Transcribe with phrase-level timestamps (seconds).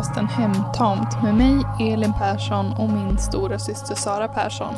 [0.00, 4.74] podcasten Hemtamt med mig Elin Persson och min stora syster Sara Persson.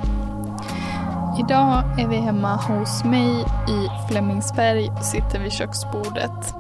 [1.38, 6.54] Idag är vi hemma hos mig i Flemingsberg och sitter vid köksbordet.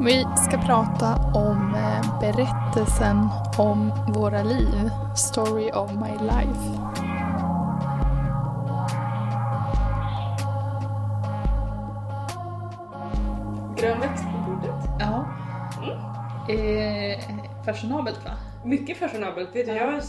[0.00, 6.87] Vi ska prata om eh, berättelsen om våra liv, Story of my life.
[17.68, 18.30] Fashionabelt va?
[18.64, 19.56] Mycket fashionabelt.
[19.56, 20.00] Vet du, jag har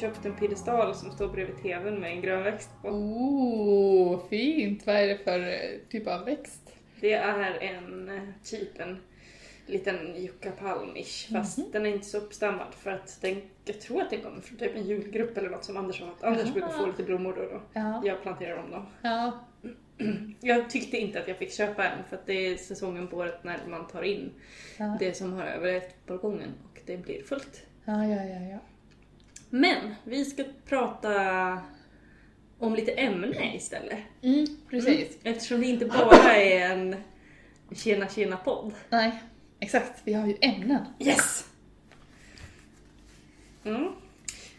[0.00, 2.88] köpt en piedestal som står bredvid tvn med en grön växt på.
[2.88, 4.86] Oh, fint!
[4.86, 6.72] Vad är det för eh, typ av växt?
[7.00, 8.98] Det är en eh, typ en
[9.66, 14.20] liten yuccapalm-ish fast den är inte så uppstammad för att den, jag tror att den
[14.20, 16.24] kommer från typ en julgrupp eller något som Anders har haft.
[16.24, 16.52] Anders Aha.
[16.52, 17.60] brukar få lite blommor då då.
[17.72, 18.02] Ja.
[18.04, 18.86] Jag planterar om dem.
[19.02, 19.32] Ja.
[20.40, 23.44] Jag tyckte inte att jag fick köpa en för att det är säsongen på året
[23.44, 24.30] när man tar in
[24.78, 24.96] Ja.
[25.00, 27.62] det som har överlevt balkongen och det blir fullt.
[27.84, 28.58] Ja, ja, ja, ja.
[29.50, 31.12] Men vi ska prata
[32.58, 33.98] om lite ämne istället.
[34.22, 35.18] Mm, precis.
[35.22, 36.96] Eftersom det inte bara är en
[37.72, 38.72] tjena tjena podd.
[38.90, 39.12] Nej,
[39.60, 40.00] exakt.
[40.04, 40.84] Vi har ju ämnen.
[41.00, 41.44] Yes!
[43.64, 43.92] Mm.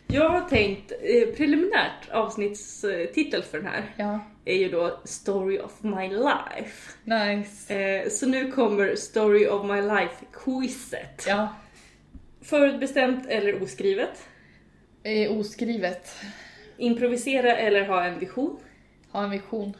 [0.08, 4.20] Jag har tänkt, eh, preliminärt avsnittstitel för den här Ja.
[4.46, 6.92] är ju då Story of my life.
[7.04, 7.76] Nice.
[7.76, 11.26] Eh, så nu kommer Story of my life-quizet.
[11.28, 11.56] Ja.
[12.42, 14.28] Förutbestämt eller oskrivet?
[15.04, 16.16] Eh, oskrivet.
[16.78, 18.60] Improvisera eller ha en vision?
[19.12, 19.74] Ha en vision.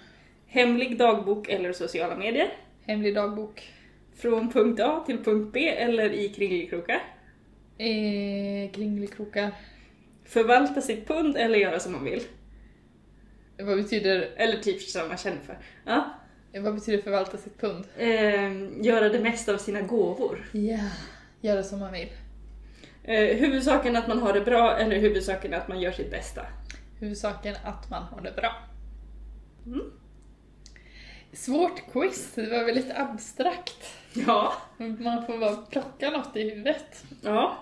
[0.48, 2.48] Hemlig dagbok eller sociala medier?
[2.86, 3.74] Hemlig dagbok.
[4.16, 7.02] Från punkt A till punkt B eller i kringelikrokar?
[7.78, 9.52] Eh, kringelikrokar.
[10.26, 12.22] Förvalta sitt pund eller göra som man vill?
[13.58, 15.58] Vad betyder, Eller typ som man känner för.
[15.86, 16.14] Ja.
[16.54, 17.86] eh, vad betyder förvalta sitt pund?
[17.98, 20.50] Eh, göra det mesta av sina gåvor.
[20.52, 20.80] Ja.
[21.42, 22.10] Göra som man vill.
[23.10, 26.46] Eh, huvudsaken att man har det bra eller huvudsaken att man gör sitt bästa?
[27.00, 28.56] Huvudsaken att man har det bra.
[29.66, 29.92] Mm.
[31.34, 33.94] Svårt quiz, det var väl lite abstrakt.
[34.14, 34.54] Ja.
[34.78, 37.06] Man får bara plocka något i huvudet.
[37.22, 37.58] Ja.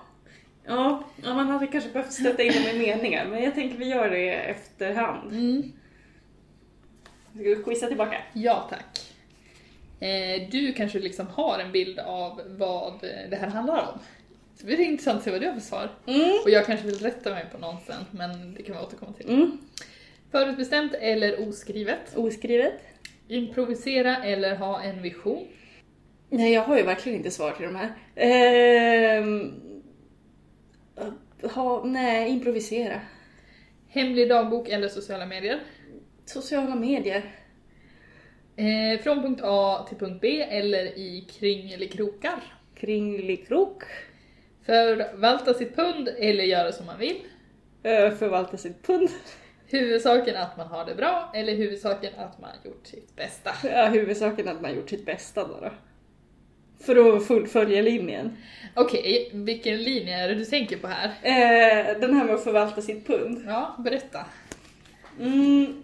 [0.65, 3.89] Ja, ja, man hade kanske behövt sätta in dem i meningar, men jag tänker vi
[3.89, 5.31] gör det efterhand.
[5.31, 5.71] Mm.
[7.33, 8.21] Ska du quizza tillbaka?
[8.33, 9.13] Ja tack.
[9.99, 13.99] Eh, du kanske liksom har en bild av vad det här handlar om.
[14.59, 15.89] Det blir intressant att se vad du har för svar.
[16.05, 16.37] Mm.
[16.43, 19.29] Och jag kanske vill rätta mig på någon sen, men det kan vi återkomma till.
[19.29, 19.57] Mm.
[20.31, 22.15] Förutbestämt eller oskrivet?
[22.15, 22.81] Oskrivet?
[23.27, 25.47] Improvisera eller ha en vision?
[26.29, 27.93] Nej, jag har ju verkligen inte svar till de här.
[28.15, 29.53] Ehm,
[31.41, 33.01] ha, nej, improvisera.
[33.87, 35.59] Hemlig dagbok eller sociala medier?
[36.25, 37.35] Sociala medier.
[38.55, 42.43] Eh, från punkt A till punkt B eller i kringelikrokar?
[42.75, 43.83] Kringelikrok.
[44.67, 47.17] Förvalta sitt pund eller göra som man vill?
[47.83, 49.09] Eh, förvalta sitt pund.
[49.67, 53.51] Huvudsaken att man har det bra eller huvudsaken att man gjort sitt bästa?
[53.63, 55.59] Ja, huvudsaken att man gjort sitt bästa då.
[55.61, 55.71] då.
[56.79, 58.37] För att fullfölja linjen.
[58.75, 61.07] Okej, vilken linje är det du tänker på här?
[61.21, 63.43] Eh, den här med att förvalta sitt pund.
[63.47, 64.25] Ja, berätta.
[65.19, 65.83] Mm,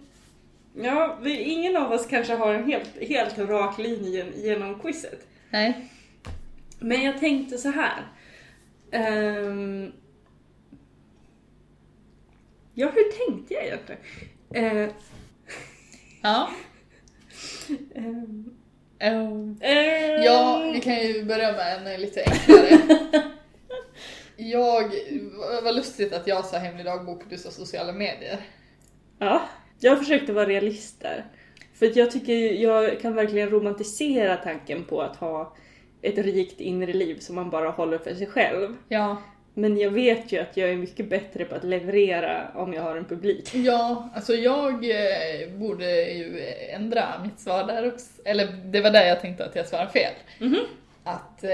[0.73, 5.27] ja, vi, ingen av oss kanske har en helt, helt rak linje genom quizet.
[5.49, 5.89] Nej.
[6.79, 8.03] Men jag tänkte så här.
[8.93, 9.91] Ehm,
[12.73, 14.01] ja, hur tänkte jag egentligen?
[14.53, 14.89] Eh,
[16.21, 16.49] Ja.
[17.95, 18.55] Um,
[18.99, 19.57] ehm,
[20.23, 22.99] ja, vi kan ju börja med en lite enklare.
[24.35, 24.91] Jag,
[25.63, 28.39] vad lustigt att jag sa hemlig dagbok och du sa sociala medier.
[29.19, 29.41] Ja,
[29.79, 31.25] jag försökte vara realist där.
[31.73, 35.55] För jag tycker jag kan verkligen romantisera tanken på att ha
[36.03, 38.75] ett rikt inre liv som man bara håller för sig själv.
[38.87, 39.17] Ja.
[39.53, 42.95] Men jag vet ju att jag är mycket bättre på att leverera om jag har
[42.95, 43.55] en publik.
[43.55, 46.39] Ja, alltså jag eh, borde ju
[46.69, 48.21] ändra mitt svar där också.
[48.25, 50.13] Eller det var där jag tänkte att jag svarade fel.
[50.39, 50.59] Mhm.
[51.03, 51.49] Att eh,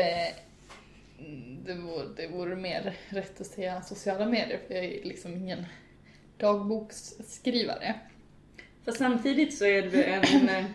[1.65, 5.65] det, vore, det vore mer rätt att säga sociala medier för jag är liksom ingen
[6.37, 7.95] dagboksskrivare.
[8.85, 10.23] Fast samtidigt så är du en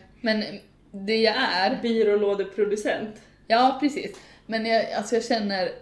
[0.20, 0.44] Men
[0.90, 3.22] det jag är, byrålådeproducent.
[3.46, 4.20] Ja precis.
[4.46, 5.72] Men jag, alltså jag känner,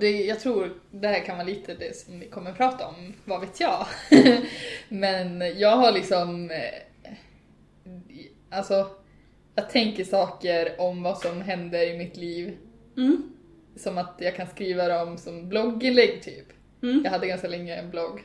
[0.00, 3.40] det, jag tror det här kan vara lite det som vi kommer prata om, vad
[3.40, 3.86] vet jag.
[4.88, 6.58] Men jag har liksom, eh,
[8.50, 8.86] alltså
[9.54, 12.56] jag tänker saker om vad som händer i mitt liv
[12.96, 13.32] Mm.
[13.76, 16.46] som att jag kan skriva dem som blogginlägg typ.
[16.82, 17.00] Mm.
[17.04, 18.22] Jag hade ganska länge en blogg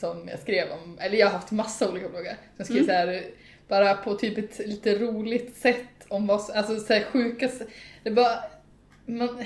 [0.00, 2.36] som jag skrev om, eller jag har haft massa olika bloggar.
[2.56, 2.86] Som skrev Mm.
[2.86, 3.24] så här,
[3.68, 7.50] bara på typ ett lite roligt sätt om vad som- alltså så här sjuka,
[8.02, 8.38] det bara,
[9.06, 9.44] man,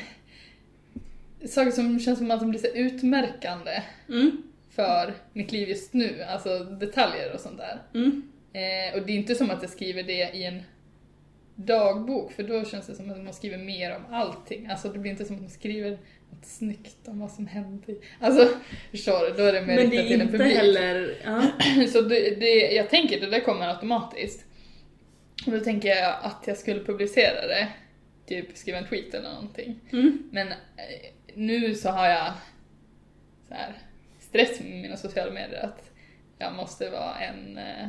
[1.48, 4.42] saker som känns som att de blir så utmärkande Mm.
[4.70, 7.82] för mitt liv just nu, alltså detaljer och sånt där.
[7.94, 8.22] Mm.
[8.52, 10.62] Eh, och det är inte som att jag skriver det i en
[11.54, 14.66] dagbok, för då känns det som att man skriver mer om allting.
[14.66, 15.98] Alltså det blir inte som att man skriver
[16.42, 17.94] snyggt om vad som hände.
[18.20, 18.48] Alltså,
[18.90, 19.36] förstår du?
[19.36, 20.56] Då är det mer Men det riktat är till en inte publik.
[20.56, 21.20] heller...
[21.24, 21.42] Ja.
[21.92, 24.44] Så det, det, jag tänker det där kommer automatiskt.
[25.46, 27.68] Och då tänker jag att jag skulle publicera det,
[28.26, 29.80] typ skriva en tweet eller någonting.
[29.92, 30.28] Mm.
[30.32, 30.54] Men eh,
[31.34, 32.32] nu så har jag
[33.48, 33.72] så här,
[34.18, 35.90] stress med mina sociala medier att
[36.38, 37.88] jag måste vara en eh,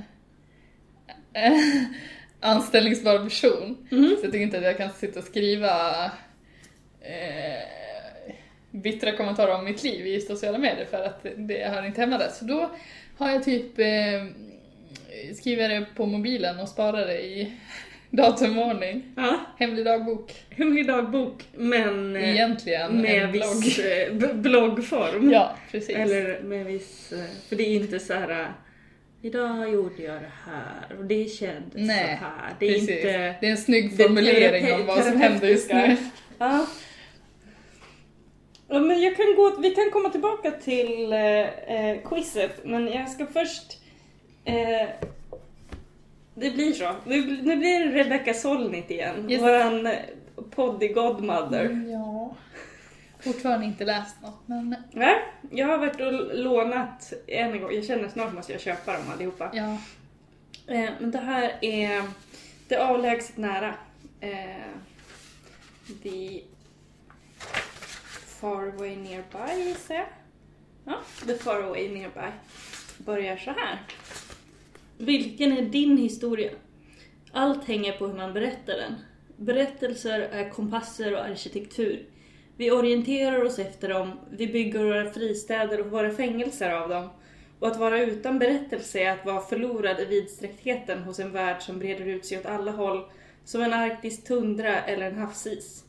[2.40, 3.88] anställningsbar person.
[3.92, 4.10] Mm.
[4.10, 6.06] Så jag tycker inte att jag kan sitta och skriva
[7.02, 7.91] eh,
[8.72, 12.30] bittra kommentarer om mitt liv i sociala medier för att det hör inte hemma där.
[12.30, 12.70] Så då
[13.18, 13.86] har jag typ eh,
[15.36, 17.52] skriver det på mobilen och sparar det i
[18.10, 19.04] datumordning.
[19.16, 19.40] Ja.
[19.60, 20.34] Hemlig dagbok.
[20.50, 23.64] Hemlig dagbok, men eh, Egentligen med en blogg.
[23.64, 25.32] viss eh, b- bloggform.
[25.32, 25.96] Ja, precis.
[25.96, 27.12] Eller med viss...
[27.14, 27.20] eh,
[27.50, 28.30] För det är inte så här...
[28.42, 28.48] eh,
[29.24, 32.54] Idag gjorde jag det här och det kändes Nej, så här.
[32.60, 32.90] Det är precis.
[32.90, 33.36] inte...
[33.42, 35.98] Det är en snygg formulering om vad som händer just nu.
[36.38, 36.66] Ja.
[38.72, 38.80] Ja.
[38.80, 41.20] men jag kan gå, vi kan komma tillbaka till eh,
[41.50, 43.78] eh, quizet, men jag ska först...
[44.46, 44.88] Eh,
[46.36, 46.96] det blir så.
[47.06, 49.32] Nu, nu blir det Rebecca Solnit igen.
[49.32, 49.42] Yes.
[49.42, 49.94] Våran eh,
[50.56, 51.66] poddy godmother.
[51.66, 52.36] Mm, Ja.
[53.20, 55.16] Fortfarande inte läst något, men Nej,
[55.52, 57.72] jag har varit och lånat en gång.
[57.74, 59.50] Jag känner snart måste jag köpa dem allihopa.
[59.54, 59.78] ja.
[60.74, 62.04] Eh, men det här är
[62.68, 63.74] Det avlägset nära.
[64.20, 64.30] Eh,
[66.04, 66.42] the
[68.42, 70.06] Faraway nearby gissar jag.
[70.86, 72.32] Ja, The Faraway nearby.
[72.98, 73.80] Börjar så här.
[74.98, 76.52] Vilken är din historia?
[77.32, 78.96] Allt hänger på hur man berättar den.
[79.38, 82.06] Berättelser är kompasser och arkitektur.
[82.58, 87.10] Vi orienterar oss efter dem, vi bygger våra fristäder och våra fängelser av dem.
[87.60, 91.80] Och att vara utan berättelse är att vara förlorad i vidsträcktheten hos en värld som
[91.80, 93.04] breder ut sig åt alla håll,
[93.46, 95.86] som en arktisk tundra eller en havsis.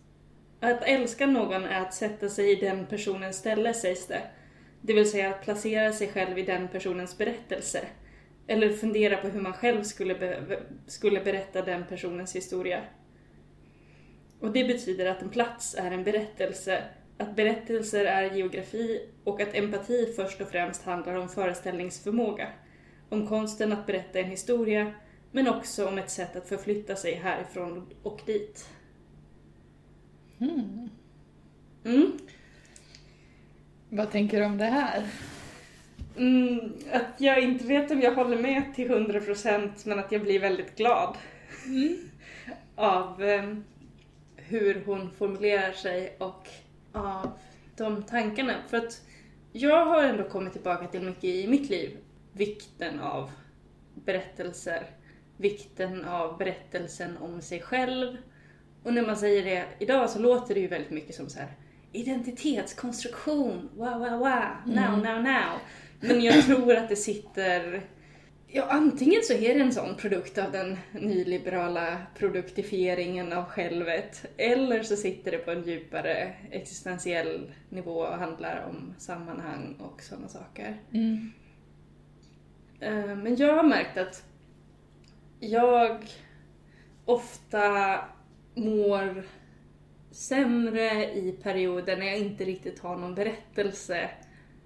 [0.64, 4.22] Att älska någon är att sätta sig i den personens ställe, sägs det.
[4.80, 7.80] Det vill säga att placera sig själv i den personens berättelse.
[8.46, 12.80] Eller fundera på hur man själv skulle, be- skulle berätta den personens historia.
[14.40, 16.84] Och det betyder att en plats är en berättelse,
[17.18, 22.48] att berättelser är geografi och att empati först och främst handlar om föreställningsförmåga.
[23.08, 24.92] Om konsten att berätta en historia,
[25.30, 28.68] men också om ett sätt att förflytta sig härifrån och dit.
[30.42, 30.90] Mm.
[31.84, 32.18] Mm.
[33.88, 35.06] Vad tänker du om det här?
[36.16, 40.40] Mm, att jag inte vet om jag håller med till 100% men att jag blir
[40.40, 41.16] väldigt glad
[42.74, 43.54] av eh,
[44.36, 46.48] hur hon formulerar sig och
[46.92, 47.30] av
[47.76, 48.54] de tankarna.
[48.68, 49.02] För att
[49.52, 51.96] jag har ändå kommit tillbaka till mycket i mitt liv.
[52.32, 53.30] Vikten av
[53.94, 54.86] berättelser,
[55.36, 58.16] vikten av berättelsen om sig själv.
[58.82, 61.48] Och när man säger det idag så låter det ju väldigt mycket som så här
[61.92, 65.58] identitetskonstruktion, wow, wow, wow, now, now, now.
[66.00, 67.82] Men jag tror att det sitter
[68.54, 74.82] Ja, antingen så är det en sån produkt av den nyliberala produktifieringen av självet, eller
[74.82, 80.80] så sitter det på en djupare existentiell nivå och handlar om sammanhang och sådana saker.
[80.92, 81.32] Mm.
[82.80, 84.24] Eh, Men jag har märkt att
[85.40, 86.06] jag
[87.04, 87.98] ofta
[88.54, 89.24] mår
[90.10, 94.10] sämre i perioder när jag inte riktigt har någon berättelse.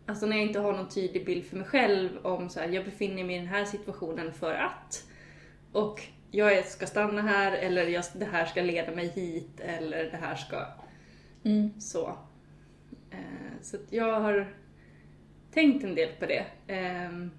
[0.06, 2.84] Alltså när jag inte har någon tydlig bild för mig själv om så här, jag
[2.84, 5.04] befinner mig i den här situationen för att.
[5.72, 10.16] Och jag ska stanna här eller jag, det här ska leda mig hit eller det
[10.16, 10.66] här ska
[11.46, 11.80] Mm.
[11.80, 12.18] så.
[13.10, 14.54] Eh, så jag har
[15.50, 16.46] tänkt en del på det.
[16.66, 17.30] Ehm,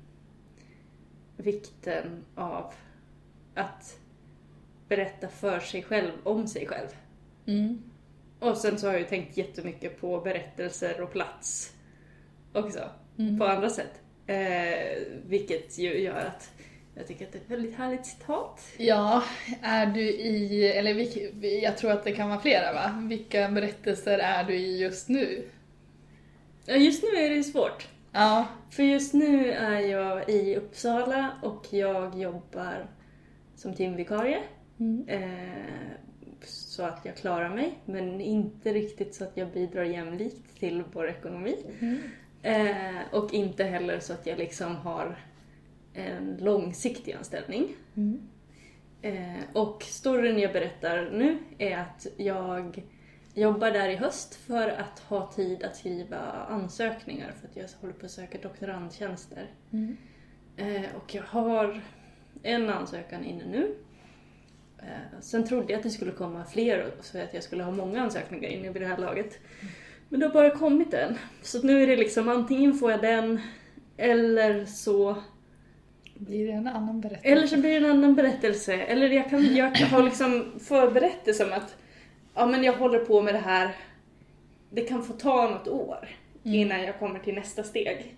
[1.38, 2.74] vikten av
[3.56, 4.00] att
[4.88, 6.88] berätta för sig själv om sig själv.
[7.46, 7.82] Mm.
[8.40, 11.74] Och sen så har jag ju tänkt jättemycket på berättelser och plats
[12.54, 12.90] också,
[13.20, 13.40] Mm.
[13.40, 14.02] på andra sätt.
[14.28, 16.52] Eh, vilket ju gör att
[16.96, 18.62] jag tycker att det är ett väldigt härligt citat.
[18.78, 19.24] Ja,
[19.62, 21.18] är du i, eller vilk,
[21.64, 23.04] jag tror att det kan vara flera va?
[23.10, 25.48] Vilka berättelser är du i just nu?
[26.66, 27.88] Ja, Just nu är det ju svårt.
[28.12, 28.48] Ja.
[28.70, 32.86] För just nu är jag i Uppsala och jag jobbar
[33.56, 34.40] som timvikarie.
[34.80, 35.08] Mm.
[35.08, 35.92] Eh,
[36.44, 41.10] så att jag klarar mig, men inte riktigt så att jag bidrar jämlikt till vår
[41.10, 41.56] ekonomi.
[41.80, 42.00] Mm.
[42.42, 45.18] Eh, och inte heller så att jag liksom har
[45.94, 47.76] en långsiktig anställning.
[47.96, 48.22] Mm.
[49.02, 52.84] Eh, och storyn jag berättar nu är att jag
[53.34, 56.18] jobbar där i höst för att ha tid att skriva
[56.50, 59.52] ansökningar för att jag håller på att söka doktorandtjänster.
[59.72, 59.98] Mm.
[60.58, 61.82] Eh, och jag har
[62.44, 63.76] en ansökan inne nu.
[64.80, 68.02] Eh, sen trodde jag att det skulle komma fler så att jag skulle ha många
[68.02, 69.40] ansökningar inne vid det här laget.
[70.10, 71.18] Men det har bara kommit en.
[71.42, 73.42] Så nu är det liksom antingen får jag den
[73.98, 75.16] eller så
[76.16, 77.30] Blir det en annan berättelse?
[77.32, 78.74] eller så blir det en annan berättelse.
[78.74, 81.76] Eller jag kan jag har liksom förberett det som att
[82.36, 83.76] ja, men jag håller på med det här.
[84.70, 86.10] Det kan få ta något år
[86.44, 86.60] Mm.
[86.60, 88.16] innan jag kommer till nästa steg.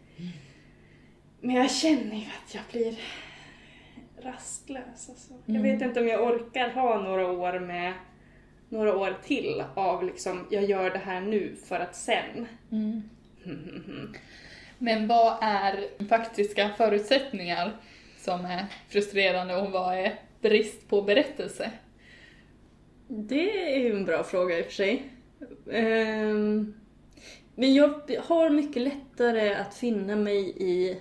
[1.41, 2.99] Men jag känner ju att jag blir
[4.23, 5.09] rastlös.
[5.09, 5.33] Alltså.
[5.45, 5.63] Jag Mm.
[5.71, 7.93] vet inte om jag orkar ha några år med
[8.69, 12.47] några år till av liksom, jag gör det här nu för att sen.
[12.71, 13.01] Mm.
[14.77, 17.71] Men vad är faktiska förutsättningar
[18.17, 21.71] som är frustrerande och vad är brist på berättelse?
[23.07, 25.03] Det är ju en bra fråga i och för sig.
[25.71, 26.73] Ehm,
[27.55, 30.99] Men jag har mycket lättare att finna mig i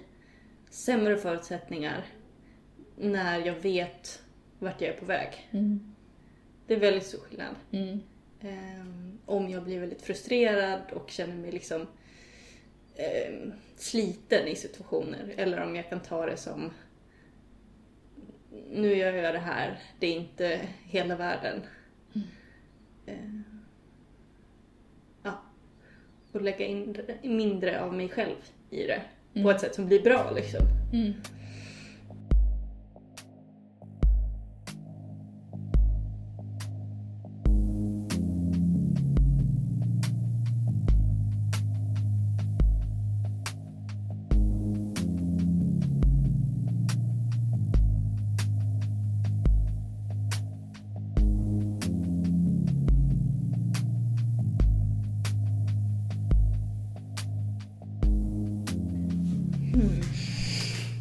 [0.70, 2.04] sämre förutsättningar
[3.00, 4.22] när jag vet
[4.58, 5.48] vart jag är på väg.
[5.50, 5.94] Mm.
[6.66, 7.54] Det är väldigt stor skillnad.
[7.70, 8.00] Mm.
[8.40, 11.86] Ehm, om jag blir väldigt frustrerad och känner mig liksom
[12.96, 15.34] ehm, sliten i situationer.
[15.36, 16.70] Eller om jag kan ta det som
[18.70, 21.62] nu gör jag det här, det är inte hela världen.
[23.06, 23.44] Ehm,
[25.22, 25.42] ja.
[26.32, 28.36] Och lägga in mindre av mig själv
[28.70, 29.02] i det.
[29.32, 29.50] På Mm.
[29.54, 30.60] ett sätt som blir bra liksom.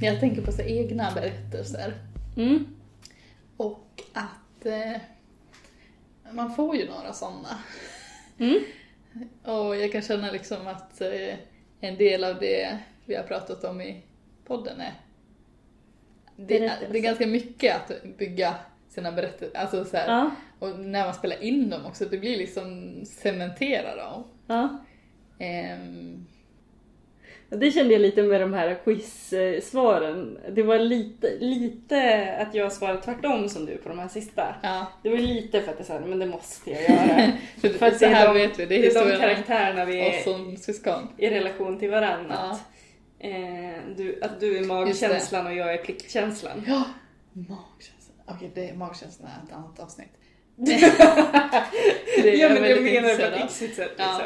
[0.07, 1.93] Jag tänker på så egna berättelser.
[2.37, 2.65] Mm.
[3.57, 5.01] Och att eh,
[6.31, 7.59] man får ju några sådana.
[8.39, 8.59] Mm.
[9.43, 11.35] Och jag kan känna liksom att eh,
[11.81, 14.01] en del av det vi har pratat om i
[14.45, 14.93] podden är
[16.35, 16.93] det, Berättelser.
[16.93, 18.55] det är ganska mycket att bygga
[18.89, 20.31] sina berättelser, alltså så här, Ja.
[20.59, 24.23] och när man spelar in dem också, det blir liksom cementera dem.
[24.47, 24.77] ja.
[25.39, 26.25] Ehm,
[27.49, 30.37] Det kände jag lite med de här quiz-svaren.
[30.49, 34.55] Det var lite, lite att jag svarade tvärtom som du på de här sista.
[34.63, 37.31] ja, Det var lite för att jag sa men det måste jag göra.
[37.61, 39.85] för, för att det är här de, vet vi, det är det är de karaktärerna
[39.85, 41.07] vi är som syskon.
[41.17, 42.35] i relation till varandra.
[42.37, 42.59] Ja.
[43.29, 46.63] Eh, du, att du är magkänslan och jag är pliktkänslan.
[46.67, 46.83] Ja,
[47.33, 48.15] magkänslan.
[48.25, 50.11] Okej, det är magkänslan är ett annat avsnitt.
[52.23, 54.21] Det ja men jag menar på ett yxigt sätt Ja.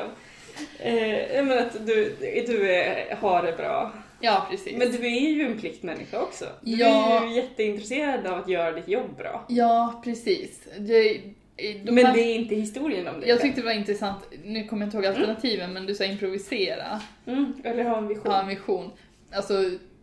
[0.79, 2.15] Eh, menar att du,
[2.47, 3.91] du är, har det bra.
[4.19, 4.77] Ja, precis.
[4.77, 6.45] Men du är ju en pliktmänniska också.
[6.61, 7.21] Du Ja.
[7.23, 9.45] är ju jätteintresserad av att göra ditt jobb bra.
[9.49, 10.59] Ja, precis.
[10.77, 11.21] Det,
[11.55, 14.63] de Men här- det är inte historien om dig Jag tyckte det var intressant, nu
[14.67, 18.31] kommer jag inte ihåg alternativen, men du sa improvisera, Mm, eller ha en vision.
[18.31, 18.91] ha en vision.
[19.31, 19.53] Alltså,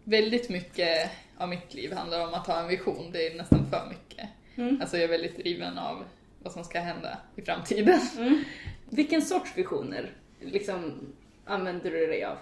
[0.05, 3.89] väldigt mycket av mitt liv handlar om att ha en vision, det är nästan för
[3.89, 4.29] mycket.
[4.57, 4.81] Mm.
[4.81, 6.05] Alltså jag är väldigt driven av
[6.43, 8.01] vad som ska hända i framtiden.
[8.19, 8.45] Mm.
[8.91, 11.13] Vilken sorts visioner liksom,
[11.45, 12.37] använder du dig av?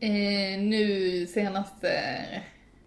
[0.00, 1.90] Eh, nu senaste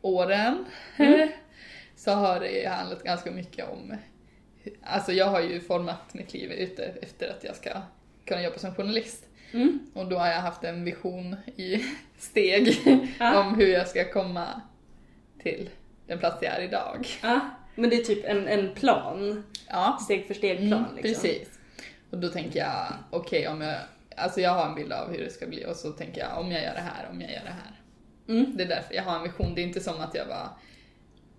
[0.02, 0.66] åren
[0.98, 1.30] Mm.
[1.96, 3.96] så har det handlat ganska mycket om...
[4.84, 7.82] Alltså jag har ju format mitt liv ute efter att jag ska
[8.26, 9.26] kunna jobba som journalist.
[9.52, 9.80] Mm.
[9.94, 11.86] Och då har jag haft en vision i
[12.18, 12.78] steg
[13.20, 13.40] Ja.
[13.40, 14.62] om hur jag ska komma
[15.44, 15.70] till
[16.08, 17.08] den plats jag är idag.
[17.22, 17.40] Ja,
[17.76, 19.44] men det är typ en, en plan.
[19.68, 21.14] Ja, Steg för steg plan mm, liksom.
[21.24, 21.60] precis.
[22.10, 23.78] Och då tänker jag, okej om jag...
[24.18, 26.52] Alltså jag har en bild av hur det ska bli och så tänker jag om
[26.52, 27.82] jag gör det här, om jag gör det här.
[28.30, 28.58] Mm.
[28.58, 29.56] Det är därför jag har en vision.
[29.56, 30.50] Det är inte som att jag bara...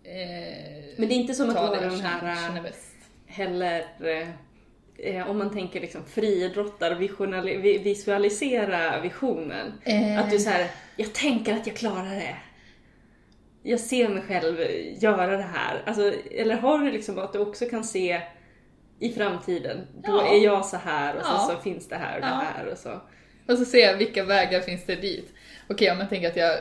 [0.04, 2.94] Eh, Men det är inte som att det jag den här bäst.
[3.26, 4.28] heller eh,
[5.16, 9.73] eh, om man tänker liksom friidrottar, visionali- vi- visualisera visionen.
[9.85, 10.18] Eh.
[10.18, 10.66] Att du så här,
[10.97, 12.37] jag tänker att jag klarar det.
[13.62, 14.58] Jag ser mig själv
[15.02, 15.82] göra det här.
[15.87, 18.20] Alltså, eller har du liksom att du också kan se
[19.00, 20.34] i framtiden, då Ja.
[20.34, 21.38] är jag så här och Ja.
[21.48, 23.00] så, så finns det här och det här och så.
[23.48, 25.34] Och så ser jag vilka vägar finns det dit.
[25.68, 26.58] Okej, om jag tänker att jag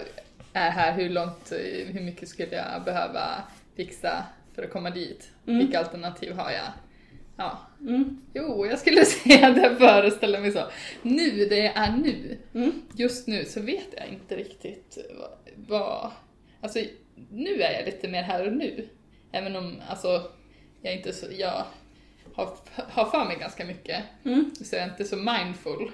[0.54, 1.52] är här, hur långt,
[1.88, 3.44] hur mycket skulle jag behöva
[3.76, 4.24] fixa
[4.56, 5.30] för att komma dit?
[5.48, 5.60] Mm.
[5.60, 6.68] Vilka alternativ har jag?
[7.38, 7.60] Ja.
[7.82, 8.22] Mm.
[8.34, 10.64] Jo, jag skulle säga det föreställa mig så.
[11.02, 12.82] Nu, det jag är nu, Mm.
[12.96, 16.12] just nu så vet jag inte riktigt vad, vad...
[16.62, 16.80] Alltså,
[17.32, 18.88] nu är jag lite mer här och nu.
[19.32, 20.32] Även om, alltså,
[20.82, 21.26] jag inte så...
[21.38, 21.64] Jag
[22.38, 24.04] har, har för mig ganska mycket.
[24.26, 24.52] Mm.
[24.62, 25.92] Så jag är inte så mindful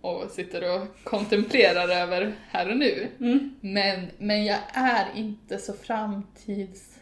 [0.00, 3.08] och sitter och kontemplerar över här och nu.
[3.20, 3.54] Mm.
[3.60, 6.98] Men, men jag är inte så framtids...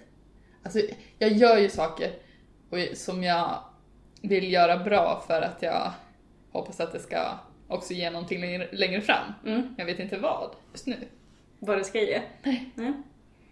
[0.62, 0.80] Alltså,
[1.18, 2.10] jag gör ju saker
[2.94, 3.58] som jag
[4.22, 5.92] vill göra bra för att jag
[6.52, 9.32] hoppas att det ska också ge någonting längre, längre fram.
[9.46, 9.74] Mm.
[9.78, 10.96] Jag vet inte vad just nu.
[11.58, 12.22] Vad det ska ge.
[12.42, 12.70] Nej.
[12.74, 12.92] Nej.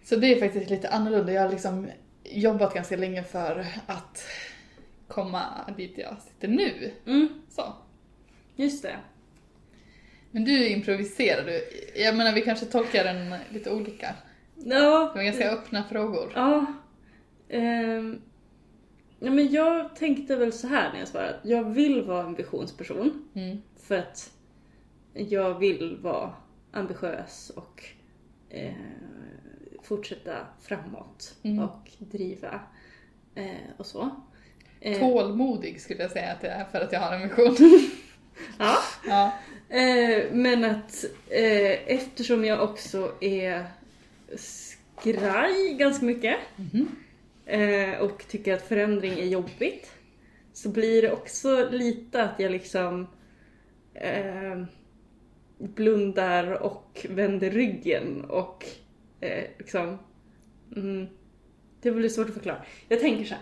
[0.03, 1.31] Så det är faktiskt lite annorlunda.
[1.31, 1.89] Jag har liksom
[2.23, 4.27] jobbat ganska länge för att
[5.17, 6.91] komma dit jag sitter nu.
[7.05, 7.27] Mm.
[7.49, 7.73] Så.
[8.55, 8.99] Just det.
[10.31, 11.61] Men du improviserar du.
[12.01, 14.15] Jag menar vi kanske tolkar den lite olika.
[14.55, 15.11] Ja.
[15.13, 16.31] Det var ganska öppna frågor.
[16.35, 16.65] Ja.
[17.49, 18.21] Ehm.
[19.19, 21.39] Ja, men jag tänkte väl så här när jag svarade.
[21.43, 23.27] Jag vill vara en visionsperson.
[23.33, 23.57] Mm.
[23.77, 24.31] För att
[25.13, 26.33] jag vill vara
[26.71, 27.83] ambitiös och
[28.49, 28.73] eh,
[29.83, 31.59] fortsätta framåt Mm.
[31.63, 32.59] och driva
[33.35, 34.09] eh, och så.
[34.81, 37.55] Eh, Tålmodig skulle jag säga att jag är för att jag har en vision.
[38.59, 38.77] Ja.
[39.07, 39.31] ja.
[39.77, 43.65] Eh, men att eh, eftersom jag också är
[44.35, 46.87] skraj ganska mycket Mhm.
[47.45, 49.91] eh, och tycker att förändring är jobbigt
[50.53, 53.07] så blir det också lite att jag liksom
[53.93, 54.63] eh,
[55.57, 58.65] blundar och vänder ryggen och
[59.21, 59.97] eh, liksom
[60.75, 61.07] mm,
[61.81, 62.61] det blir svårt att förklara.
[62.89, 63.35] Jag tänker så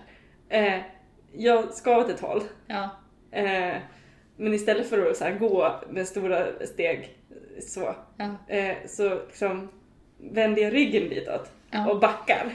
[0.50, 0.95] här.
[1.38, 2.90] Jag ska åt ett håll ja.
[3.32, 3.76] Eh,
[4.38, 7.18] men istället för att så gå med stora steg
[7.62, 8.56] så, ja.
[8.56, 9.70] eh, så liksom
[10.18, 11.90] vänder jag ryggen ditåt Ja.
[11.90, 12.50] och backar.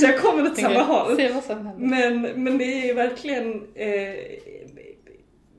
[0.00, 1.16] Så jag kommer åt samma håll.
[1.78, 4.14] Men, men det är verkligen eh,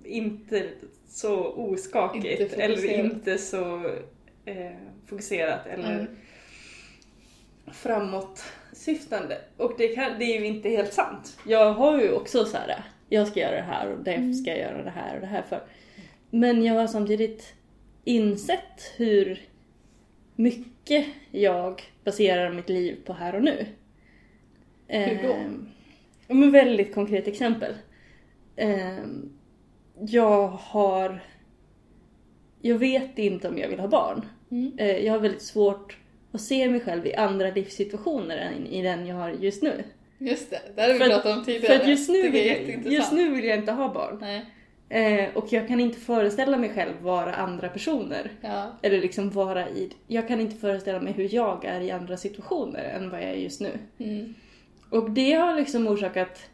[0.03, 0.69] inte
[1.09, 3.85] så oskakigt Inte eller inte så
[4.45, 4.71] eh,
[5.09, 6.07] fokuserat eller Mm.
[8.83, 9.37] Framåtsyftande.
[9.57, 11.37] Och det, kan, det är ju inte helt sant.
[11.47, 14.59] Jag har ju också så här, jag ska göra det här och därför ska jag
[14.59, 15.63] göra det här och det här för.
[16.29, 17.53] Men jag har samtidigt
[18.03, 19.41] insett hur
[20.35, 23.65] mycket jag baserar mitt liv på här och nu.
[24.87, 25.35] Hur då?
[26.27, 27.73] Ja, men väldigt konkret exempel.
[28.55, 29.29] Ehm,
[29.99, 31.23] jag har...
[32.61, 34.25] Jag vet inte om jag vill ha barn.
[34.51, 34.71] Mm.
[34.77, 35.97] Eh, jag har väldigt svårt
[36.33, 39.83] att se mig själv i andra livssituationer än i den jag har just nu.
[40.17, 41.77] Just det, det har vi pratat om tidigare.
[41.77, 44.23] För att just nu, vill just nu vill jag inte ha barn.
[44.89, 48.31] Eh, och jag kan inte föreställa mig själv vara andra personer.
[48.41, 48.71] Ja.
[48.81, 49.91] Eller liksom vara i...
[50.07, 53.35] Jag kan inte föreställa mig hur jag är i andra situationer än vad jag är
[53.35, 53.71] just nu.
[53.97, 54.33] Mm.
[54.89, 56.49] Och det har liksom orsakat...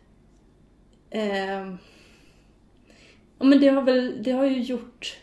[3.40, 5.18] ja men det har väl, det har ju gjort...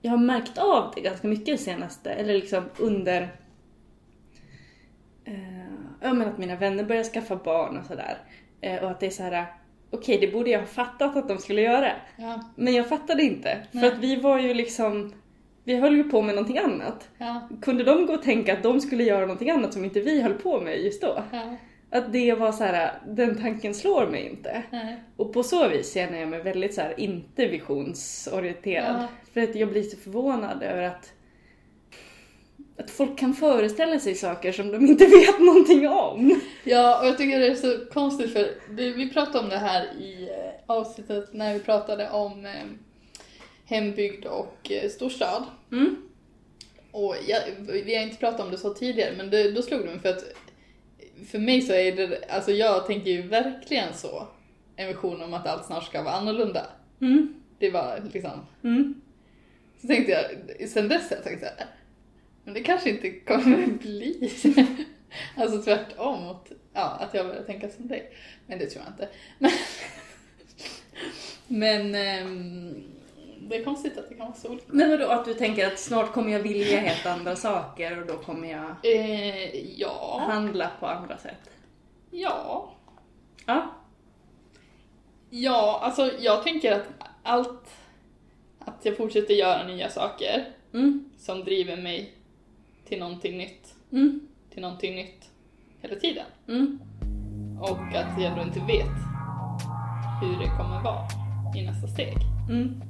[0.00, 3.28] Jag har märkt av det ganska mycket senaste, eller liksom under...
[6.00, 8.18] Ja men att mina vänner börjar skaffa barn och sådär.
[8.60, 9.46] Eh, och att det är så här.
[9.90, 11.92] okej det borde jag ha fattat att de skulle göra.
[12.16, 12.44] Ja.
[12.56, 13.66] Men jag fattade inte.
[13.70, 13.82] Nej.
[13.82, 15.12] För att vi var ju liksom...
[15.64, 17.08] Vi höll ju på med någonting annat.
[17.18, 17.48] Ja.
[17.62, 20.34] Kunde de gå och tänka att de skulle göra någonting annat som inte vi höll
[20.34, 21.22] på med just då?
[21.32, 21.56] Ja.
[21.90, 24.62] Att det var så här, den tanken slår mig inte.
[24.70, 25.02] Nej.
[25.16, 28.96] Och på så vis känner jag mig väldigt så här, inte visionsorienterad.
[28.96, 29.08] Ja.
[29.32, 31.12] För att jag blir så förvånad över att,
[32.78, 36.40] att folk kan föreställa sig saker som de inte vet någonting om.
[36.64, 40.28] Ja, och jag tycker det är så konstigt för vi pratade om det här i
[40.28, 42.52] eh, avsnittet när vi pratade om eh,
[43.64, 45.44] hembygd och eh, storstad.
[45.72, 45.96] Mm.
[46.90, 49.86] Och jag, vi har inte pratat om det så tidigare, men det, då slog det
[49.86, 50.24] mig för att
[51.26, 54.28] för mig så är det, alltså jag tänker ju verkligen så,
[54.76, 56.66] en vision om att allt snart ska vara annorlunda.
[57.00, 57.34] Mm.
[57.58, 59.00] Det var liksom, Mm.
[59.80, 61.66] så tänkte jag, sen dess har jag tänkt så här,
[62.44, 64.32] men det kanske inte kommer bli.
[65.36, 68.12] alltså tvärtom mot, ja, att jag börjar tänka som dig.
[68.46, 69.08] Men det tror jag inte.
[69.38, 69.50] Men,
[71.46, 72.84] men ehm,
[73.48, 74.64] det är konstigt att det kan vara så olika.
[74.68, 78.16] Men vadå, att du tänker att snart kommer jag vilja helt andra saker och då
[78.16, 81.50] kommer jag Eh, ja, handla på andra sätt?
[82.10, 82.72] ja.
[83.46, 83.70] Ja.
[85.30, 86.86] Ja, alltså jag tänker att
[87.22, 87.70] allt,
[88.58, 91.10] att jag fortsätter göra nya saker Mm.
[91.18, 92.12] som driver mig
[92.84, 94.20] till någonting nytt, Mm.
[94.50, 95.30] till någonting nytt
[95.80, 96.24] hela tiden.
[96.48, 96.80] Mm.
[97.60, 98.96] Och att jag då inte vet
[100.22, 101.06] hur det kommer vara
[101.56, 102.14] i nästa steg.
[102.50, 102.80] Mm.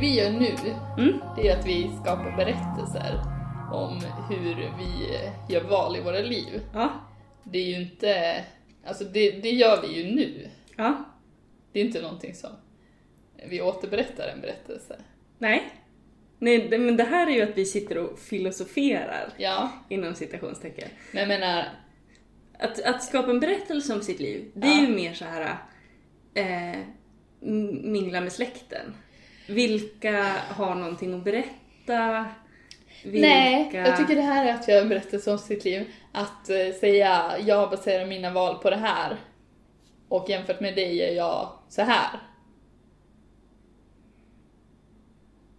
[0.00, 0.54] Vi gör nu,
[0.98, 1.20] Mm.
[1.36, 3.20] det är att vi skapar berättelser
[3.72, 5.18] om hur vi
[5.54, 6.60] gör val i våra liv.
[6.74, 6.90] Ja.
[7.44, 8.44] Det är ju inte,
[8.86, 10.48] alltså det, det gör vi ju nu.
[10.76, 11.04] Ja.
[11.72, 12.50] Det är inte någonting som
[13.48, 15.00] vi återberättar en berättelse.
[15.38, 15.70] Nej.
[16.38, 20.88] Nej, det, men det här är ju att vi sitter och filosoferar Ja, inom citationstecken.
[21.12, 21.64] men jag menar,
[22.58, 24.88] Att, att skapa en berättelse om sitt liv, det är Ja.
[24.88, 25.56] ju mer så här
[26.34, 26.78] eh,
[27.82, 28.94] mingla med släkten.
[29.50, 32.26] Vilka har någonting att berätta?
[33.04, 33.28] Vilka...
[33.28, 35.86] nej, jag tycker det här är att göra en berättelse om sitt liv.
[36.12, 39.16] Att eh, säga, jag baserar mina val på det här.
[40.08, 42.20] Och jämfört med dig är jag så här.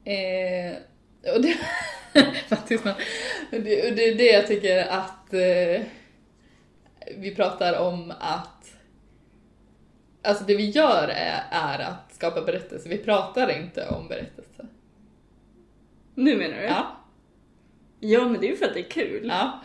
[0.06, 0.76] Eh,
[1.36, 1.58] och det,
[2.48, 2.84] faktiskt,
[3.52, 5.82] det, det är det jag tycker att eh,
[7.18, 8.48] vi pratar om att
[10.24, 14.66] Alltså det vi gör är, är att skapa berättelser, vi pratar inte om berättelser.
[16.16, 16.64] Nu menar du?
[16.64, 16.98] Ja,
[18.00, 19.28] Ja, men det är ju för att det är kul.
[19.28, 19.62] ja.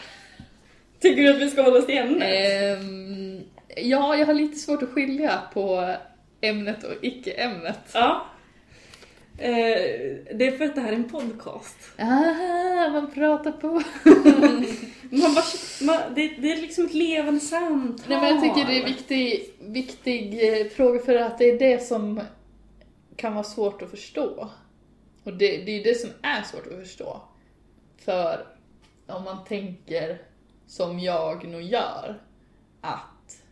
[1.00, 2.22] Tycker du att vi ska hålla oss till ämnet?
[2.22, 3.40] Ehm,
[3.76, 5.94] ja, jag har lite svårt att skilja på
[6.40, 7.80] ämnet och icke-ämnet.
[7.94, 8.26] Ja.
[9.38, 9.48] Eh,
[10.34, 11.76] det är för att det här är en podcast.
[11.98, 13.68] Ah, man pratar på.
[15.10, 15.44] Man bara,
[15.82, 18.06] man, det, det är liksom ett levande samtal.
[18.08, 21.82] Nej men jag tycker det är viktig, viktig eh, fråga för att det är det
[21.82, 22.20] som
[23.16, 24.50] kan vara svårt att förstå.
[25.24, 27.22] Och det, det är det som är svårt att förstå.
[27.96, 28.46] För
[29.06, 30.22] om man tänker
[30.66, 32.22] som jag nog gör,
[32.80, 33.42] att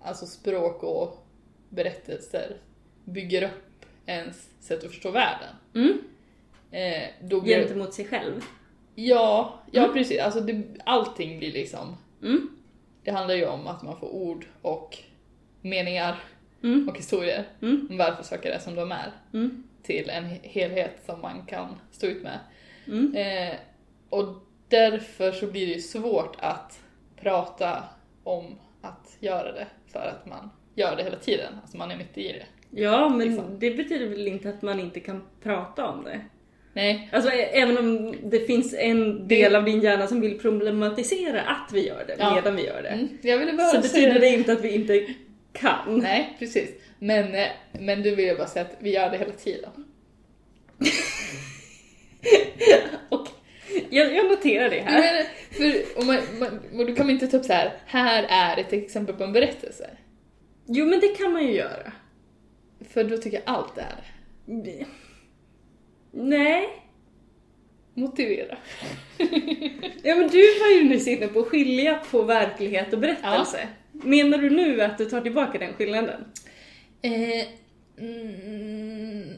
[0.00, 1.26] alltså språk och
[1.68, 2.56] berättelser
[3.04, 5.54] bygger upp ens sätt att förstå världen.
[5.74, 5.98] Mm.
[6.70, 8.40] Eh, då blir, Gentemot sig själv.
[8.94, 9.94] ja, ja Mm.
[9.94, 10.20] precis.
[10.20, 12.48] Alltså det, allting blir liksom Mm.
[13.04, 14.98] det handlar ju om att man får ord och
[15.60, 16.22] meningar
[16.62, 16.88] Mm.
[16.88, 17.86] och historier Mm.
[17.90, 19.62] om varför saker är som de är Mm.
[19.82, 22.38] till en helhet som man kan stå ut med.
[22.88, 23.14] Mm.
[23.16, 23.54] Eh,
[24.08, 24.26] och
[24.68, 26.80] därför så blir det ju svårt att
[27.20, 27.84] prata
[28.24, 28.44] om
[28.82, 32.28] att göra det för att man gör det hela tiden, alltså man är mitt i
[32.32, 32.46] det.
[32.80, 33.58] Ja, men Liksom.
[33.58, 36.20] det betyder väl inte att man inte kan prata om det?
[36.72, 41.70] Nej, Alltså även om det finns en del av din hjärna som vill problematisera att
[41.72, 42.34] vi gör det Ja.
[42.34, 42.88] medan vi gör det.
[42.88, 45.06] mm, Så betyder det inte att vi inte
[45.52, 45.98] kan.
[45.98, 46.70] Nej, precis.
[46.98, 49.70] Men, eh, men du vill jag bara säga att vi gör det hela tiden.
[53.08, 53.28] Och
[53.90, 55.00] jag, jag noterar det här.
[55.00, 57.72] Men, för, om man, man, och då kan inte ta upp så här.
[57.86, 59.90] här är ett exempel på en berättelse.
[60.66, 61.92] Jo, men det kan man ju göra.
[62.88, 64.04] För då tycker jag allt är
[64.44, 64.86] det.
[66.10, 66.68] Nej.
[67.94, 68.58] Motivera.
[70.02, 73.68] Ja, men du var ju nyss inne på att skilja på verklighet och berättelse.
[74.02, 76.24] Menar du nu att du tar tillbaka den skillnaden?
[77.02, 77.46] Eh,
[77.98, 79.36] mm,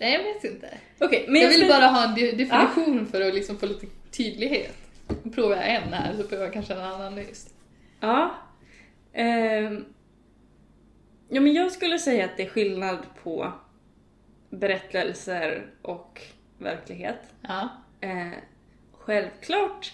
[0.00, 0.78] nej, jag vet inte.
[0.98, 4.76] Okej, men jag vill bara ha en de- definition för att liksom få lite tydlighet.
[5.22, 7.54] Nu provar jag en här, så provar jag kanske en annan just.
[8.00, 8.34] Ja.
[9.12, 9.84] Ehm.
[11.28, 13.52] ja, men jag skulle säga att det är skillnad på
[14.50, 16.20] berättelser och
[16.58, 17.18] verklighet.
[17.42, 17.68] Ja.
[18.00, 18.28] Eh,
[18.92, 19.92] självklart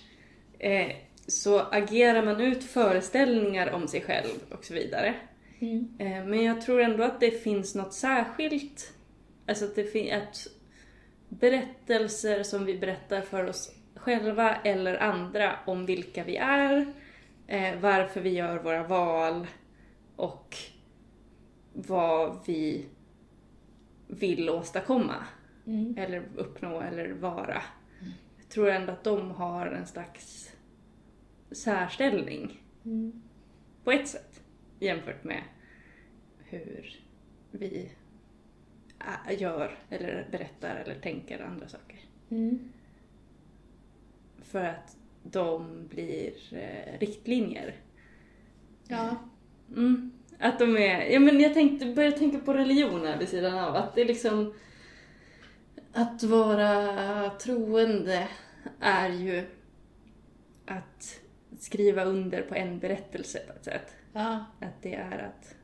[0.58, 0.96] eh,
[1.26, 5.14] så agerar man ut föreställningar om sig själv och så vidare.
[5.58, 5.88] Mm.
[5.98, 8.92] Eh, men jag tror ändå att det finns något särskilt,
[9.46, 10.46] alltså att det finns att
[11.28, 16.86] berättelser som vi berättar för oss själva eller andra om vilka vi är,
[17.46, 19.46] eh, varför vi gör våra val
[20.16, 20.56] och
[21.72, 22.86] vad vi
[24.06, 25.14] vill åstadkomma
[25.66, 25.94] Mm.
[25.98, 27.62] eller uppnå eller vara.
[28.36, 30.52] Jag tror ändå att de har en slags
[31.50, 33.22] särställning Mm.
[33.84, 34.42] på ett sätt
[34.78, 35.42] jämfört med
[36.38, 37.00] hur
[37.50, 37.90] vi
[39.38, 41.98] gör eller berättar eller tänker andra saker.
[42.30, 42.58] Mm.
[44.42, 47.74] För att de blir eh, riktlinjer.
[48.88, 49.16] Ja.
[49.76, 50.12] Mm.
[50.38, 53.76] Att de är, ja men jag tänkte, började tänka på religion här vid sidan av.
[53.76, 54.54] Att det är liksom,
[55.92, 58.28] att vara troende
[58.80, 59.44] är ju
[60.66, 61.20] att
[61.58, 63.94] skriva under på en berättelse på ett sätt.
[64.12, 64.44] Ja.
[64.60, 65.54] Att det är att...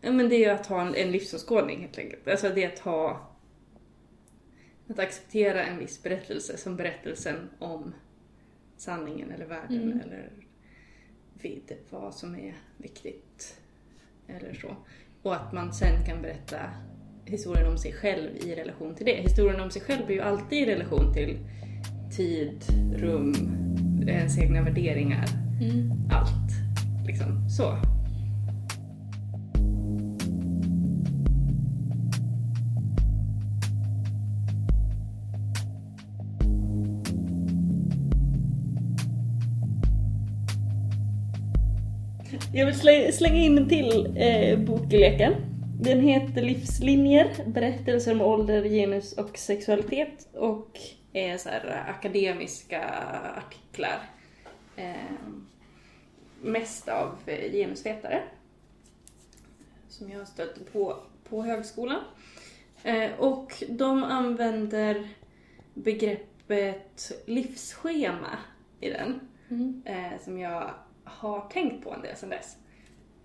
[0.00, 2.28] Ja men det är ju att ha en, en livsåskådning helt enkelt.
[2.28, 3.30] Alltså det är att ha...
[4.88, 7.94] Att acceptera en viss berättelse som berättelsen om
[8.76, 10.00] sanningen eller världen Mm.
[10.00, 10.30] eller
[11.32, 13.60] vid vad som är viktigt.
[14.26, 14.76] Eller så.
[15.22, 16.58] Och att man sen kan berätta
[17.24, 19.14] historien om sig själv i relation till det.
[19.14, 21.38] Historien om sig själv är ju alltid i relation till
[22.16, 22.64] tid,
[22.96, 23.34] rum,
[24.06, 25.24] Eh, ens egna värderingar.
[25.60, 25.92] Mm.
[26.10, 26.52] Allt.
[27.06, 27.78] Liksom så.
[42.52, 45.32] Jag vill slänga in en till eh, bok i leken.
[45.80, 50.28] Den heter Livslinjer, berättelser om ålder, genus och sexualitet.
[50.34, 50.80] Och
[51.12, 52.88] är så här eh, akademiska
[53.36, 54.00] artiklar.
[54.76, 54.94] Eh,
[56.40, 58.22] mest av eh, genusvetare.
[59.88, 60.96] Som jag har stött på
[61.28, 62.00] på högskolan.
[62.82, 65.08] Eh, och de använder
[65.74, 68.38] begreppet livsschema
[68.80, 69.20] i den.
[69.48, 69.82] Mm.
[69.84, 72.56] Eh, som jag har tänkt på en del sedan dess.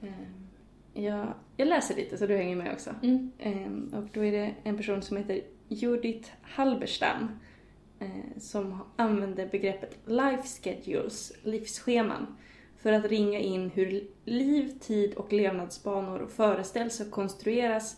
[0.02, 2.96] Eh, jag, jag läser lite så du hänger med också.
[3.04, 3.32] Mm.
[3.40, 7.40] Eh, och då är det en person som heter Judith Halberstam
[8.00, 12.38] Eh, som använder begreppet life schedules, livsscheman,
[12.78, 17.98] för att ringa in hur liv, tid och levnadsbanor föreställs och konstrueras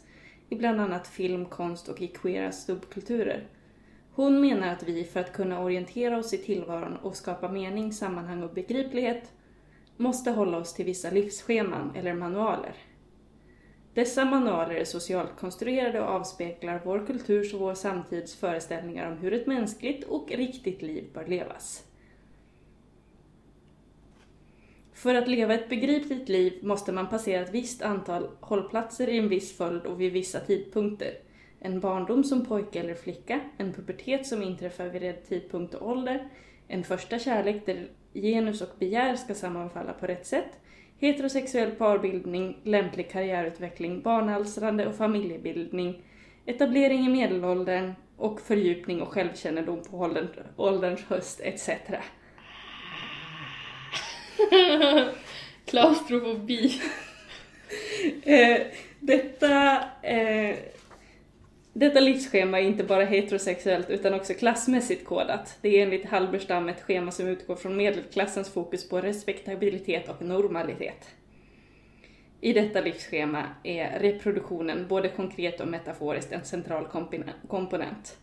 [0.49, 3.47] i bland annat film, konst och i queera subkulturer.
[4.11, 8.43] Hon menar att vi för att kunna orientera oss i tillvaron och skapa mening, sammanhang
[8.43, 9.31] och begriplighet
[9.97, 12.75] måste hålla oss till vissa livsscheman eller manualer.
[13.95, 19.33] Dessa manualer är socialt konstruerade och avspeglar vår kulturs och vår samtids föreställningar om hur
[19.33, 21.83] ett mänskligt och riktigt liv bör levas.
[24.93, 29.29] För att leva ett begripligt liv måste man passera ett visst antal hållplatser i en
[29.29, 31.17] viss följd och vid vissa tidpunkter.
[31.59, 36.29] En barndom som pojke eller flicka, en pubertet som inträffar vid rätt tidpunkt och ålder,
[36.67, 40.59] en första kärlek där genus och begär ska sammanfalla på rätt sätt,
[40.99, 46.03] heterosexuell parbildning, lämplig karriärutveckling, barnalstrande och familjebildning,
[46.45, 51.69] etablering i medelåldern och fördjupning och självkännedom på åldern, ålderns höst etc.
[55.65, 56.81] Klaustrofobi.
[58.23, 58.61] Eh,
[58.99, 60.55] detta, eh,
[61.77, 65.57] detta livsschema är inte bara heterosexuellt utan också klassmässigt kodat.
[65.61, 71.15] Det är enligt Halberstam ett schema som utgår från medelklassens fokus på respektabilitet och normalitet.
[72.41, 76.87] I detta livsschema är reproduktionen både konkret och metaforiskt en central
[77.47, 78.17] komponent.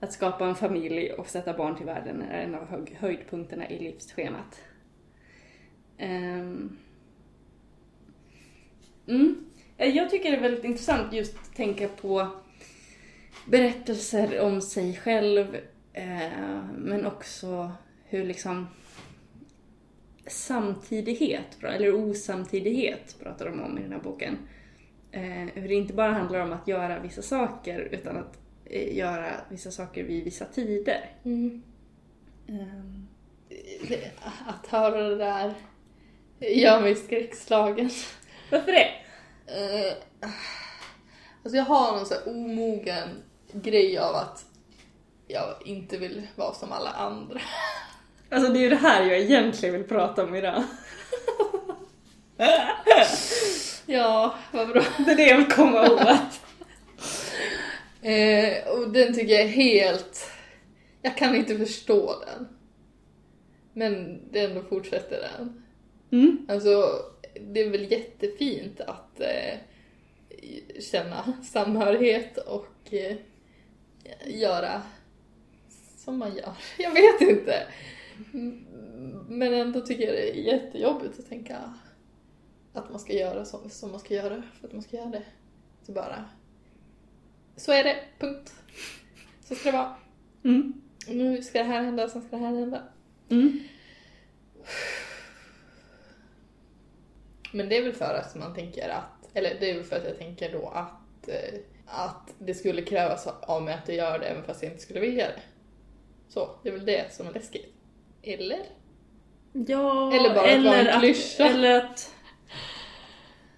[0.00, 4.60] Att skapa en familj och sätta barn till världen är en av höjdpunkterna i livsschemat.
[5.98, 6.78] Um.
[9.06, 9.44] Mm.
[9.76, 12.28] Eh, jag tycker det är väldigt intressant just att tänka på
[13.46, 15.56] berättelser om sig själv
[15.92, 17.72] eh, men också
[18.04, 18.66] hur liksom
[20.26, 24.38] samtidighet, eller osamtidighet pratar de om i den här boken.
[25.12, 25.22] Eh,
[25.54, 29.70] hur det inte bara handlar om att göra vissa saker utan att eh, göra vissa
[29.70, 31.10] saker vid vissa tider.
[31.24, 31.62] Mm.
[32.48, 33.06] Ehm,
[33.88, 34.10] Det-
[34.46, 35.54] Att höra det där
[36.38, 37.90] gör mig skräckslagen.
[38.50, 38.88] Varför det?
[39.46, 39.92] Eh,
[41.42, 43.08] alltså jag har någon så här omogen
[43.52, 44.44] grej av att
[45.26, 47.40] jag inte vill vara som alla andra.
[48.30, 50.64] Alltså det är ju det här jag egentligen vill prata om idag.
[53.86, 54.82] Ja, vad bra.
[54.98, 56.40] Det är det jag vill komma åt.
[58.02, 60.30] Eh, och den tycker jag är helt...
[61.02, 62.48] Jag kan inte förstå den.
[63.72, 65.62] Men det ändå fortsätter den.
[66.12, 66.46] Mm.
[66.48, 67.02] Alltså,
[67.40, 69.58] det är väl jättefint att eh,
[70.80, 73.16] känna samhörighet och eh,
[74.26, 74.82] göra
[75.96, 76.52] som man gör.
[76.78, 77.66] Jag vet inte.
[79.28, 81.74] Men ändå tycker jag det är jättejobbigt att tänka
[82.72, 85.22] att man ska göra som, som man ska göra för att man ska göra det.
[85.82, 86.24] Så bara...
[87.56, 88.54] Så är det, punkt.
[89.40, 89.94] Så ska det vara.
[90.44, 90.82] Mm.
[91.08, 92.82] Nu ska det här hända, sen ska det här hända.
[93.28, 93.60] Mm.
[97.52, 100.04] Men det är väl för att man tänker att, eller det är väl för att
[100.04, 104.26] jag tänker då att, eh, att det skulle krävas av mig att jag gör det
[104.26, 105.40] även fast jag inte skulle vilja det.
[106.28, 107.74] Så, det är väl det som är läskigt.
[108.22, 108.66] Eller?
[109.52, 111.44] Ja, Eller bara att vara en klyscha.
[111.44, 112.14] Eller att...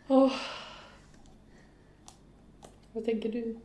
[0.08, 0.32] Åh.
[2.92, 3.58] Vad tänker du?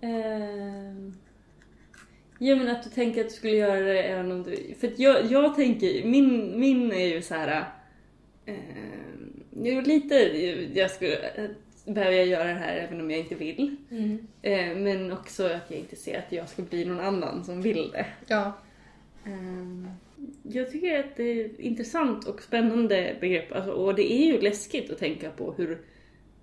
[0.00, 1.14] ehm,
[2.38, 4.74] ja men att du tänker att du skulle göra det även om du...
[4.80, 7.64] För att jag, jag tänker, min, min är ju så här.
[8.46, 10.14] ehm, jo lite,
[10.74, 11.50] jag skulle...
[11.86, 13.76] Behöver jag göra det här även om jag inte vill?
[13.90, 14.26] Mm.
[14.42, 17.90] Eh, men också att jag inte ser att jag ska bli någon annan som vill
[17.90, 18.06] det.
[18.26, 18.52] Ja.
[19.24, 19.88] Ehm,
[20.42, 24.90] Jag tycker att det är intressant och spännande begrepp alltså, och det är ju läskigt
[24.90, 25.78] att tänka på hur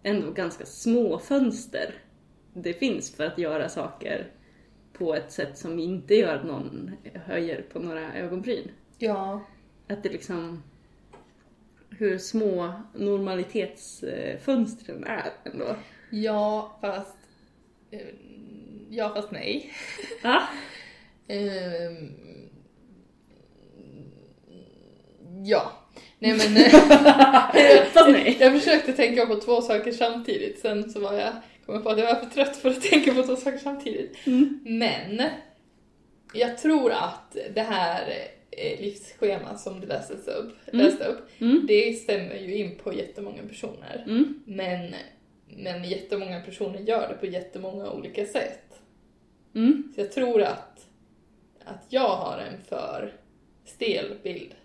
[0.04, 1.94] ändå ganska små fönster
[2.54, 4.28] det finns för att göra saker
[4.94, 6.92] på ett sätt som inte gör att någon
[7.26, 8.72] höjer på några ögonbryn.
[8.98, 9.46] Ja.
[9.88, 10.64] Att det liksom
[12.04, 15.76] hur små normalitetsfönstren är ändå.
[16.10, 17.18] Ja, fast...
[17.92, 18.00] eh,
[18.90, 19.74] Ja, fast nej.
[20.24, 20.42] Ja.
[21.28, 22.10] Ehm,
[25.46, 25.72] ja.
[26.20, 26.72] Nej men...
[27.94, 28.38] Fast nej.
[28.40, 31.34] jag försökte tänka på två saker samtidigt, sen så var jag,
[31.66, 34.28] kom jag på att jag var för trött för att tänka på två saker samtidigt.
[34.28, 34.60] Mm.
[34.64, 35.22] Men,
[36.34, 40.86] jag tror att det här eh, livsschemat som du läste upp, Mm.
[40.86, 41.66] läste upp Mm.
[41.68, 44.04] det stämmer ju in på jättemånga personer.
[44.08, 44.44] Mm.
[44.46, 44.96] Men,
[45.48, 48.82] men jättemånga personer gör det på jättemånga olika sätt.
[49.56, 49.92] Mm.
[49.96, 50.88] Så jag tror att,
[51.66, 53.14] att jag har en för
[53.66, 54.56] stel bild,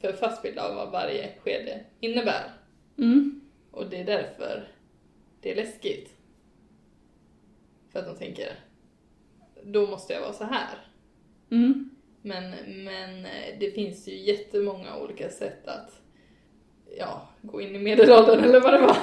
[0.00, 2.50] för fast bild av vad varje skede innebär.
[2.98, 3.40] Mm.
[3.70, 4.68] Och det är därför
[5.40, 6.10] det är läskigt.
[7.92, 8.52] För att de tänker,
[9.64, 10.78] då måste jag vara så här.
[11.50, 11.90] Mm.
[12.22, 12.50] Men,
[12.84, 16.02] men eh, det finns ju jättemånga olika sätt att
[16.98, 18.96] ja, gå in i medelåldern eller vad det var.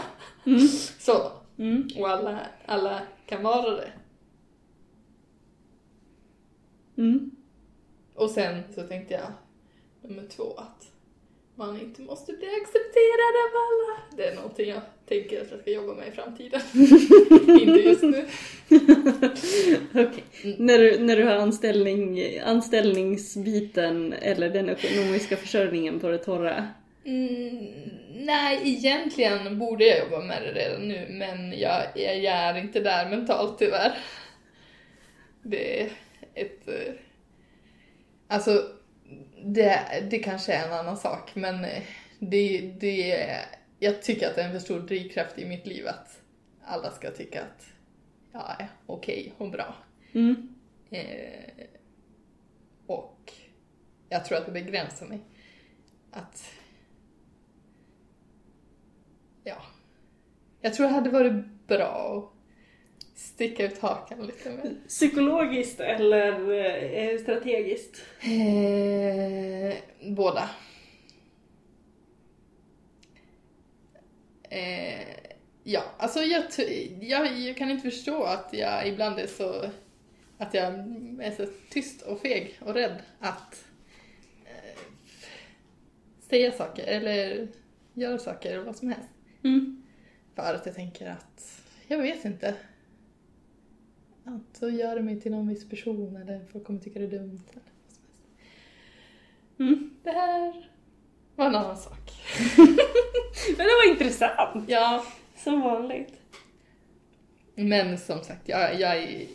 [0.46, 0.68] Mm.
[1.00, 1.32] Så.
[1.58, 1.88] Mm.
[2.00, 3.92] Och alla, alla kan vara det.
[6.98, 7.32] Mm.
[8.16, 9.32] Och sen så tänkte jag,
[10.02, 10.92] nummer två, att
[11.58, 14.18] man inte måste bli accepterad av alla.
[14.18, 16.62] Det är någonting jag tänker att jag ska jobba med i framtiden.
[17.62, 18.26] inte just nu.
[19.92, 20.24] Okej.
[20.44, 20.56] Mm.
[20.66, 26.68] När, du, när du har anställning, anställningsbiten eller den ekonomiska försörjningen på det torra?
[27.06, 27.68] Mm,
[28.16, 32.80] nej, egentligen borde jag jobba med det redan nu, men jag, jag, jag är inte
[32.80, 33.98] där mentalt tyvärr.
[35.42, 35.90] Det är
[36.34, 36.68] ett...
[36.68, 36.94] eh,
[38.30, 38.64] Alltså,
[39.44, 41.84] det, det kanske är en annan sak, men eh,
[42.20, 43.28] det, det,
[43.80, 46.22] jag tycker att det är en för stor drivkraft i mitt liv att
[46.66, 47.66] alla ska tycka att
[48.32, 49.76] jag är okej och bra.
[50.14, 50.56] Mm.
[50.90, 51.66] Eh,
[52.88, 53.34] och
[54.10, 55.20] jag tror att det begränsar mig.
[56.12, 56.52] Att...
[59.44, 59.62] Ja.
[60.62, 62.32] Jag tror det hade varit bra
[63.18, 64.76] sticka ut hakan lite mer.
[64.88, 68.06] Psykologiskt eller eh, strategiskt?
[68.22, 69.78] Eh,
[70.16, 70.50] båda.
[74.50, 75.08] Eh,
[75.64, 76.44] ja, alltså jag,
[77.02, 79.66] jag, jag kan inte förstå att jag ibland är så
[80.38, 80.66] att jag
[81.22, 83.66] är så tyst och feg och rädd att
[84.46, 84.80] eh,
[86.30, 87.48] säga saker eller
[87.94, 89.10] göra saker eller vad som helst.
[89.44, 89.84] Mm.
[90.36, 92.56] För att jag tänker att, jag vet inte.
[94.28, 97.10] Att så gör det mig till någon viss person eller folk kommer tycka det är
[97.10, 98.00] dumt eller vad som helst.
[99.60, 99.90] Mm.
[100.04, 100.70] Det här
[101.36, 102.12] var en annan sak.
[103.58, 104.70] Men det var intressant!
[104.70, 105.06] Ja,
[105.38, 106.14] Som vanligt.
[107.56, 109.26] men som sagt, jag, jag är...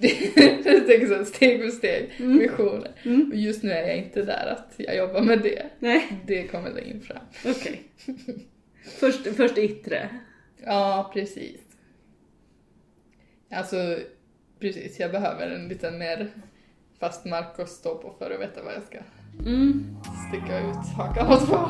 [0.64, 2.38] jag tänker så här, steg för steg, Mm.
[2.38, 2.90] visioner.
[3.04, 3.30] Mm.
[3.30, 5.66] Och just nu är jag inte där att jag jobbar med det.
[5.78, 7.24] Nej, Det kommer längre fram.
[7.46, 7.82] okej.
[8.84, 10.08] Först, först yttre.
[10.64, 11.60] Ja, precis.
[13.50, 13.76] Alltså,
[14.62, 15.00] precis.
[15.00, 16.28] Jag behöver en lite mer
[17.00, 18.98] fast mark att stå på för att veta vad jag ska
[19.46, 19.96] Mm.
[20.28, 21.68] sticka ut hakan åt för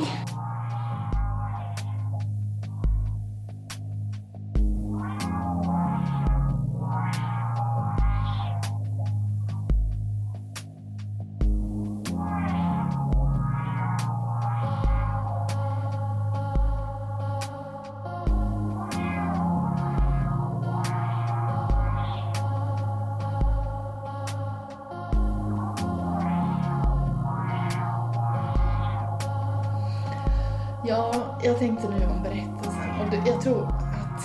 [31.43, 34.23] jag tänkte nu om berättelsen och det, jag tror att,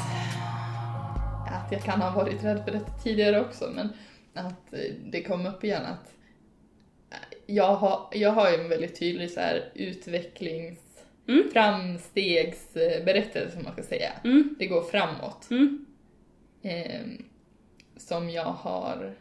[1.51, 3.89] att jag kan ha varit rädd för detta tidigare också men
[4.33, 6.13] att eh, det kom upp igen att
[7.09, 10.79] eh, jag har, jag har ju en väldigt tydlig så här utvecklings
[11.29, 11.43] Mm.
[11.53, 14.11] framstegsberättelse som man ska säga.
[14.23, 14.55] Mm.
[14.59, 15.47] Det går framåt.
[15.51, 15.85] Mm.
[16.61, 17.25] Ehm,
[17.97, 19.15] som jag har...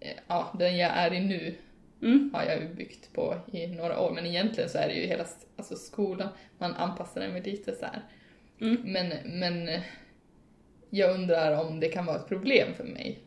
[0.00, 1.54] eh, Ja, den jag är i nu
[2.02, 2.30] Mm.
[2.34, 5.24] har jag ju byggt på i några år, men egentligen så är det ju hela
[5.56, 6.28] alltså skolan,
[6.58, 8.02] man anpassar den väl lite så här.
[8.60, 8.92] Mm.
[8.92, 9.80] Men, men
[10.90, 13.18] jag undrar om det kan vara ett problem för mig,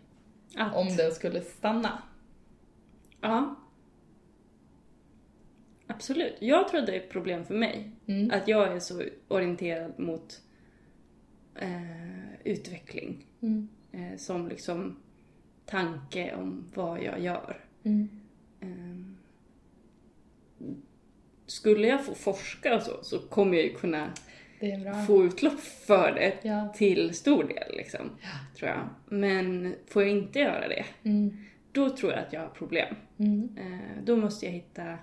[0.55, 0.75] Att.
[0.75, 2.03] om den skulle stanna.
[3.21, 3.55] Ja.
[5.87, 6.35] Absolut.
[6.39, 7.91] Jag tror att det är ett problem för mig.
[8.05, 8.31] Mm.
[8.31, 10.41] Att jag är så orienterad mot
[11.55, 13.25] eh, utveckling.
[13.41, 13.69] Mm.
[13.91, 14.99] Eh, som liksom
[15.65, 17.65] tanke om vad jag gör.
[17.83, 18.09] Mm.
[18.61, 18.67] Eh,
[21.45, 24.13] skulle jag få forska och så, så kommer jag ju kunna
[25.07, 26.73] få utlopp för det Ja.
[26.77, 28.09] till stor del liksom.
[28.57, 28.89] Tror jag.
[29.09, 31.37] Men får jag inte göra det, Mm.
[31.71, 32.95] då tror jag att jag har problem.
[33.17, 33.49] Mm.
[33.57, 34.97] Eh, då måste jag hitta...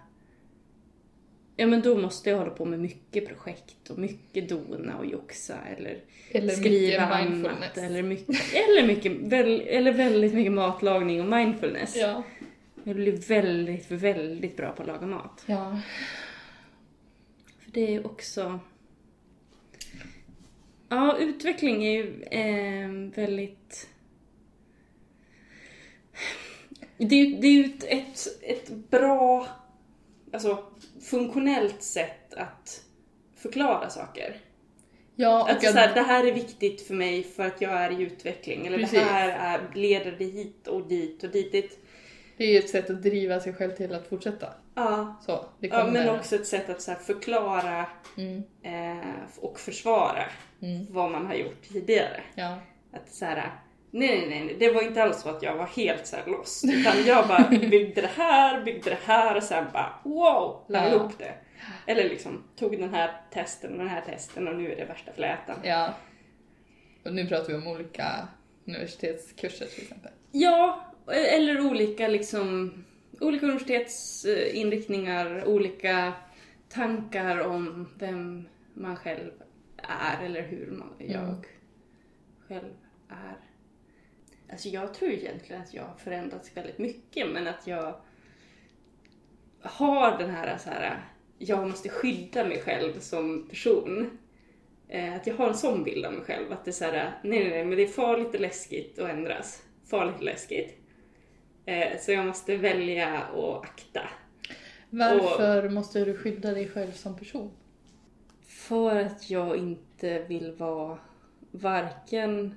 [1.58, 5.56] Ja men då måste jag hålla på med mycket projekt och mycket dona och joxa
[5.76, 5.98] eller,
[6.30, 7.78] Eller skriva annat.
[7.78, 11.96] Eller, mycket, eller, mycket, väl, eller väldigt mycket matlagning och mindfulness.
[11.96, 12.22] Ja.
[12.86, 15.44] Jag blir väldigt, väldigt bra på att laga mat.
[15.46, 15.80] Ja.
[17.64, 18.60] För det är ju också...
[20.88, 23.88] Ja, utveckling är ju eh, väldigt...
[26.96, 29.48] Det är ju det är ett, ett, ett bra,
[30.32, 30.64] alltså
[31.02, 32.84] funktionellt sätt att
[33.36, 34.40] förklara saker.
[35.16, 37.72] Ja, och Att så att- här, det här är viktigt för mig för att jag
[37.72, 38.66] är i utveckling.
[38.66, 38.98] Eller Precis.
[38.98, 41.85] det här är, leder det hit och dit och dit.
[42.36, 44.46] Det är ju ett sätt att driva sig själv till att fortsätta.
[44.74, 47.86] Ja, Så, det ja men också ett sätt att så förklara
[48.18, 49.06] Mm, eh,
[49.40, 50.24] och försvara
[50.62, 52.20] mm, vad man har gjort tidigare.
[52.34, 52.58] ja.
[52.92, 53.50] Att så här,
[53.90, 56.64] nej, nej, nej, det var inte alls så att jag var helt så här lost.
[56.64, 60.94] Utan jag bara byggde det här, byggde det här och sen bara wow, la Ja.
[60.94, 61.34] ihop det.
[61.86, 65.12] Eller liksom tog den här testen och den här testen och nu är det värsta
[65.12, 65.56] flätan.
[65.64, 65.94] ja.
[67.04, 68.28] Och nu pratar vi om olika
[68.66, 70.10] universitetskurser till exempel.
[70.32, 72.72] Ja, eller olika liksom,
[73.20, 76.12] olika universitetsinriktningar, olika
[76.68, 79.30] tankar om vem man själv
[79.76, 81.42] är eller hur man, jag Mm.
[82.48, 82.74] själv
[83.08, 83.36] är.
[84.52, 88.00] Alltså jag tror egentligen att jag har förändrats väldigt mycket men att jag
[89.62, 91.04] har den här så här,
[91.38, 94.18] jag måste skydda mig själv som person.
[94.88, 97.20] Eh, Att jag har en sån bild av mig själv, att det är så här,
[97.24, 99.62] nej nej nej men det är farligt och läskigt att ändras.
[99.90, 100.78] Farligt och läskigt.
[101.66, 104.08] Eh, Så jag måste välja och akta.
[104.90, 107.50] Varför måste du skydda dig själv som person?
[108.46, 110.98] För att jag inte vill vara
[111.50, 112.54] varken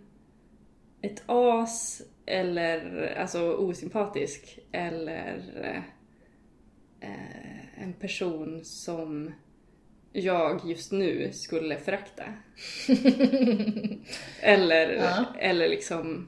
[1.01, 5.43] ett as eller alltså osympatisk eller
[7.01, 9.34] eh, en person som
[10.14, 12.24] jag just nu skulle förakta.
[14.41, 15.26] eller, Ja.
[15.39, 16.28] eller liksom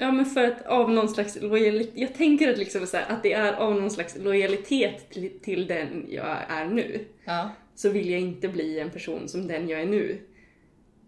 [0.00, 3.22] Ja men för att av någon slags lojalitet, jag tänker att, liksom så här, att
[3.22, 7.50] det är av någon slags lojalitet till, till den jag är nu Ja.
[7.74, 10.18] så vill jag inte bli en person som den jag är nu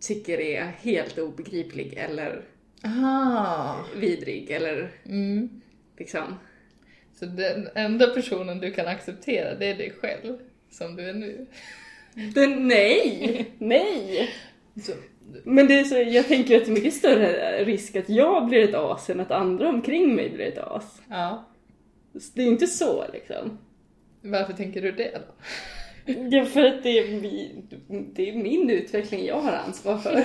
[0.00, 2.42] tycker är helt obegriplig eller
[2.84, 3.84] Aha.
[3.96, 5.60] vidrig eller Mm.
[5.98, 6.34] liksom.
[7.18, 10.38] Så den enda personen du kan acceptera, det är dig själv,
[10.70, 11.46] som du är nu.
[12.34, 13.46] Den, nej!
[13.58, 14.30] Nej!
[14.82, 14.92] Så,
[15.44, 18.68] Men det är så, jag tänker att det är mycket större risk att jag blir
[18.68, 21.02] ett as än att andra omkring mig blir ett as.
[21.08, 21.44] ja.
[22.12, 23.58] Så Det är inte så liksom.
[24.20, 25.34] Varför tänker du det då?
[26.30, 30.24] Ja, för att det är, mi, det är min utveckling jag har ansvar för.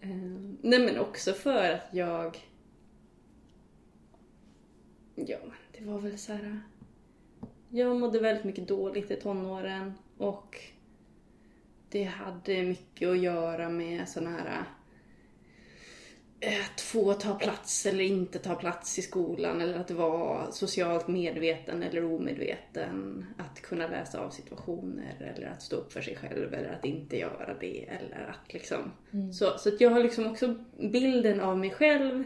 [0.00, 2.38] Ehm, Nej men också för att jag...
[5.14, 5.38] Ja,
[5.78, 6.60] det var väl så här.
[7.68, 9.92] Jag mådde väldigt mycket dåligt i tonåren
[10.22, 10.60] och
[11.88, 14.64] det hade mycket att göra med såna här
[16.40, 21.08] eh, att få ta plats eller inte ta plats i skolan eller att vara socialt
[21.08, 23.26] medveten eller omedveten.
[23.38, 27.18] Att kunna läsa av situationer eller att stå upp för sig själv eller att inte
[27.18, 28.92] göra det eller att liksom.
[29.32, 32.24] Så, så att jag har liksom också bilden av mig själv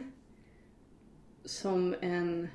[1.44, 2.49] som en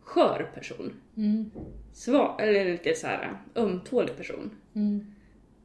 [0.00, 1.00] skör person.
[1.16, 1.50] Mm.
[1.92, 4.50] Svag, eller lite så här ömtålig person.
[4.78, 5.04] Mm.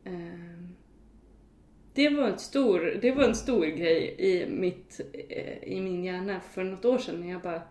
[0.05, 0.67] Ehm,
[1.93, 6.39] Det var, en stor, det var en stor grej i, mitt, eh, i min hjärna
[6.39, 7.61] för något år sedan när jag bara...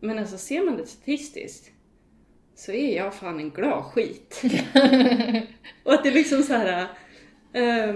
[0.00, 1.72] Men alltså ser man det statistiskt
[2.54, 4.42] så är jag fan en glad skit.
[5.84, 6.88] och att det är liksom så här...
[7.52, 7.94] Eh,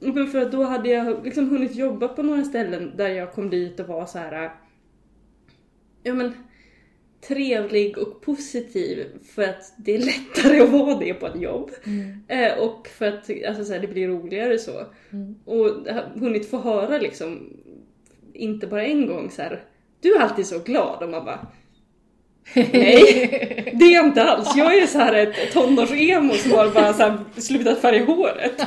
[0.00, 3.50] men för att då hade jag liksom hunnit jobba på några ställen där jag kom
[3.50, 4.52] dit och var så här...
[6.02, 6.32] Ja men
[7.28, 11.70] trevlig och positiv för att det är lättare att vara det på ett jobb.
[12.28, 14.86] Eh, och för att alltså, så här, det blir roligare så.
[15.12, 15.34] Mm.
[15.44, 17.56] Och har hunnit få höra liksom,
[18.32, 19.64] inte bara en gång så här.
[20.00, 21.46] du är alltid så glad och man bara
[22.54, 24.56] Nej, det är jag inte alls.
[24.56, 28.66] Jag är så här ett tonårs-emo som har bara så här slutat färga håret.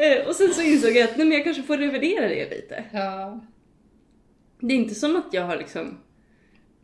[0.00, 2.84] Eh, och sen så insåg jag att nej, men jag kanske får revidera det lite.
[2.92, 3.40] Ja.
[4.60, 5.98] Det är inte som att jag har liksom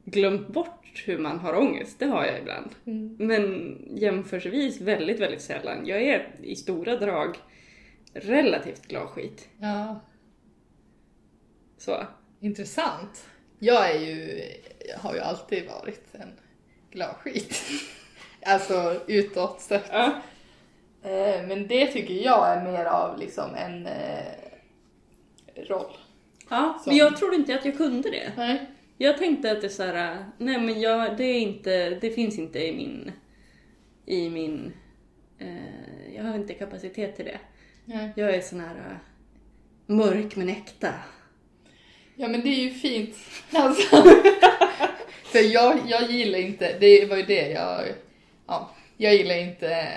[0.04, 2.70] glömt bort hur man har ångest, det har jag ibland.
[2.86, 3.16] Mm.
[3.18, 5.86] Men jämförelsevis väldigt, väldigt sällan.
[5.86, 7.36] Jag är i stora drag
[8.14, 9.48] relativt glad skit.
[9.60, 10.00] ja.
[11.78, 12.04] Så.
[12.40, 13.26] Intressant.
[13.58, 14.42] Jag är ju,
[14.88, 16.32] jag har ju alltid varit en
[16.90, 17.62] glad skit.
[18.46, 19.84] Alltså utåt sett.
[19.92, 20.06] Ja.
[21.02, 24.32] Eh, Men det tycker jag är mer av liksom en eh,
[25.68, 25.96] roll.
[26.48, 26.82] ja.
[26.86, 28.32] Men jag trodde inte att jag kunde det.
[28.36, 28.66] Nej.
[28.98, 32.38] Jag tänkte att det är så här, nej men jag, det är inte, det finns
[32.38, 33.12] inte i min,
[34.06, 34.72] i min,
[35.38, 37.40] eh, jag har inte kapacitet till det.
[37.84, 38.12] Nej.
[38.16, 38.96] Jag är sån här eh,
[39.86, 40.94] mörk men äkta.
[42.16, 43.16] Ja men det är ju fint.
[43.52, 43.96] Alltså.
[45.24, 47.80] För jag, jag gillar inte, det var ju det jag,
[48.46, 49.88] ja, jag gillar inte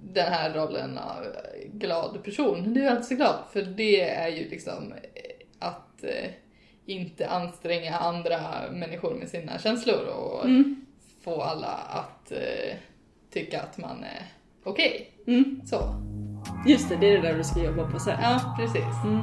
[0.00, 1.24] den här rollen av
[1.72, 2.74] glad person.
[2.74, 3.44] Du är alltid så glad.
[3.52, 4.94] För det är ju liksom
[5.58, 6.30] att eh,
[6.86, 8.38] inte anstränga andra
[8.70, 10.86] människor med sina känslor och Mm.
[11.24, 12.76] få alla att eh,
[13.32, 14.22] tycka att man är
[14.64, 15.10] okej.
[15.26, 15.60] Mm.
[15.66, 15.76] Så.
[16.66, 18.18] Just det, det är det där du ska jobba på sen.
[18.22, 18.84] Ja, precis.
[19.04, 19.20] Mm.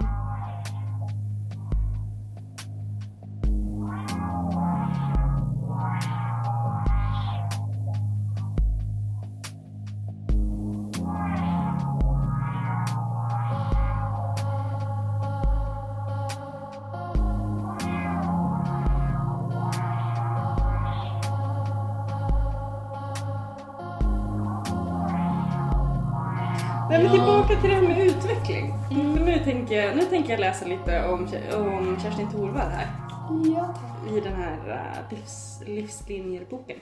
[30.39, 32.87] Läsa lite om, om Kerstin Thorvall här.
[33.45, 34.17] Ja, tack.
[34.17, 36.77] I den här uh, livs, livslinjer-boken.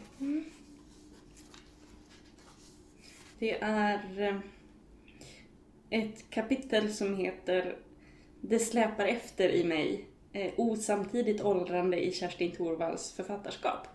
[3.39, 4.36] Det är eh,
[5.89, 7.76] ett kapitel som heter
[8.41, 10.05] Det släpar efter i mig.
[10.34, 13.88] Eh, osamtidigt åldrande i Kerstin Thorvalls författarskap.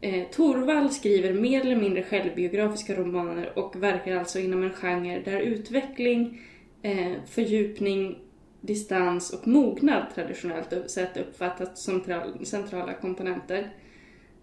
[0.00, 5.40] Eh, Thorvall skriver mer eller mindre självbiografiska romaner och verkar alltså inom en genre där
[5.40, 6.40] utveckling,
[6.82, 8.18] eh, fördjupning,
[8.60, 12.04] distans och mognad traditionellt sett uppfattats som
[12.44, 13.70] centrala komponenter.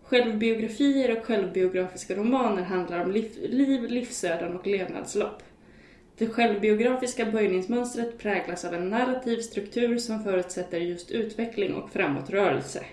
[0.04, 5.44] Självbiografier och självbiografiska romaner handlar om liv, liv livsöden och levnadslopp.
[6.18, 12.86] Det självbiografiska böjningsmönstret präglas av en narrativ struktur som förutsätter just utveckling och framåtrörelse.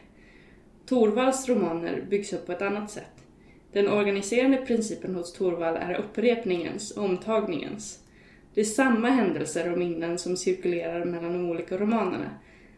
[0.86, 3.24] Torvalds romaner byggs upp på ett annat sätt.
[3.72, 8.03] Den organiserande principen hos Torvald är upprepningens, omtagningens.
[8.54, 12.30] Det är samma händelser och minnen som cirkulerar mellan de olika romanerna.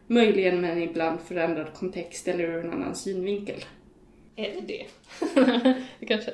[0.07, 3.65] Möjligen med en ibland förändrad kontext eller ur en annan synvinkel.
[4.37, 4.87] Är det det?
[6.01, 6.33] det kanske...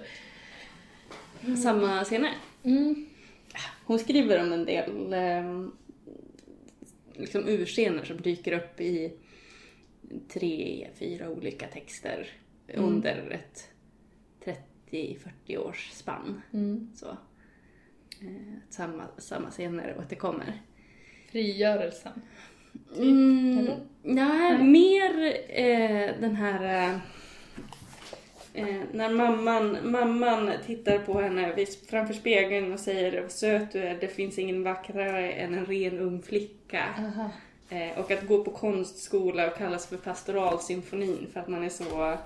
[1.63, 2.35] Samma scener.
[2.63, 3.07] Mm.
[3.85, 5.69] Hon skriver om en del eh,
[7.15, 9.13] liksom urscener som dyker upp i
[10.29, 12.29] tre, fyra olika texter
[12.69, 12.85] Mm.
[12.89, 13.69] under ett
[14.91, 16.43] 30-40 års spann.
[16.53, 16.91] Mm.
[16.95, 17.17] Så.
[18.23, 20.63] Eh, samma, samma scener återkommer.
[21.31, 22.13] Frigörelsen.
[22.97, 23.81] Mm, eller?
[24.03, 26.65] nej, mer eh, den här...
[26.65, 26.95] Eh,
[28.55, 33.99] eh, när mamman, mamman tittar på henne framför spegeln och säger "Vad söt du är,
[34.01, 36.85] det finns ingen vackrare än en ren ung flicka.
[37.69, 42.17] Eh, och att gå på konstskola och kallas för pastoralsymfonin för att man är så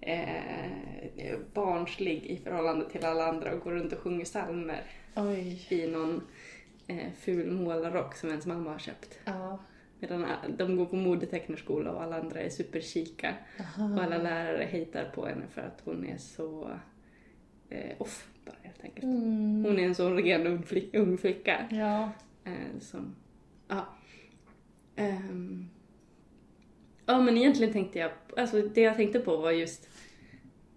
[0.00, 4.82] eh, barnslig i förhållande till alla andra och går runt och sjunger psalmer
[5.16, 5.66] Oj.
[5.68, 6.22] i någon
[6.86, 9.18] eh, ful målarrock som ens mamma har köpt.
[9.24, 9.58] Ja.
[10.00, 10.26] Medan
[10.58, 13.34] de går på modetecknerskola och alla andra är superkika.
[13.60, 13.94] Aha.
[13.94, 16.70] Och alla lärare hatar på henne för att hon är så
[17.68, 19.04] eh, off bara helt enkelt.
[19.04, 19.64] Mm.
[19.64, 21.68] Hon är en sån ren ung, flick, ung flicka.
[21.70, 22.12] Ja.
[22.44, 23.16] Eh, som,
[23.68, 23.86] ja.
[24.96, 25.68] Ehm.
[27.06, 29.88] ja men egentligen tänkte jag, alltså det jag tänkte på var just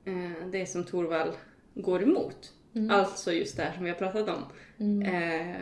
[0.05, 1.33] eh, det som Torvald
[1.73, 2.53] går emot.
[2.75, 2.89] Mm.
[2.91, 4.43] Alltså just det här som vi har pratat om.
[4.77, 5.01] Mm.
[5.01, 5.61] Eh,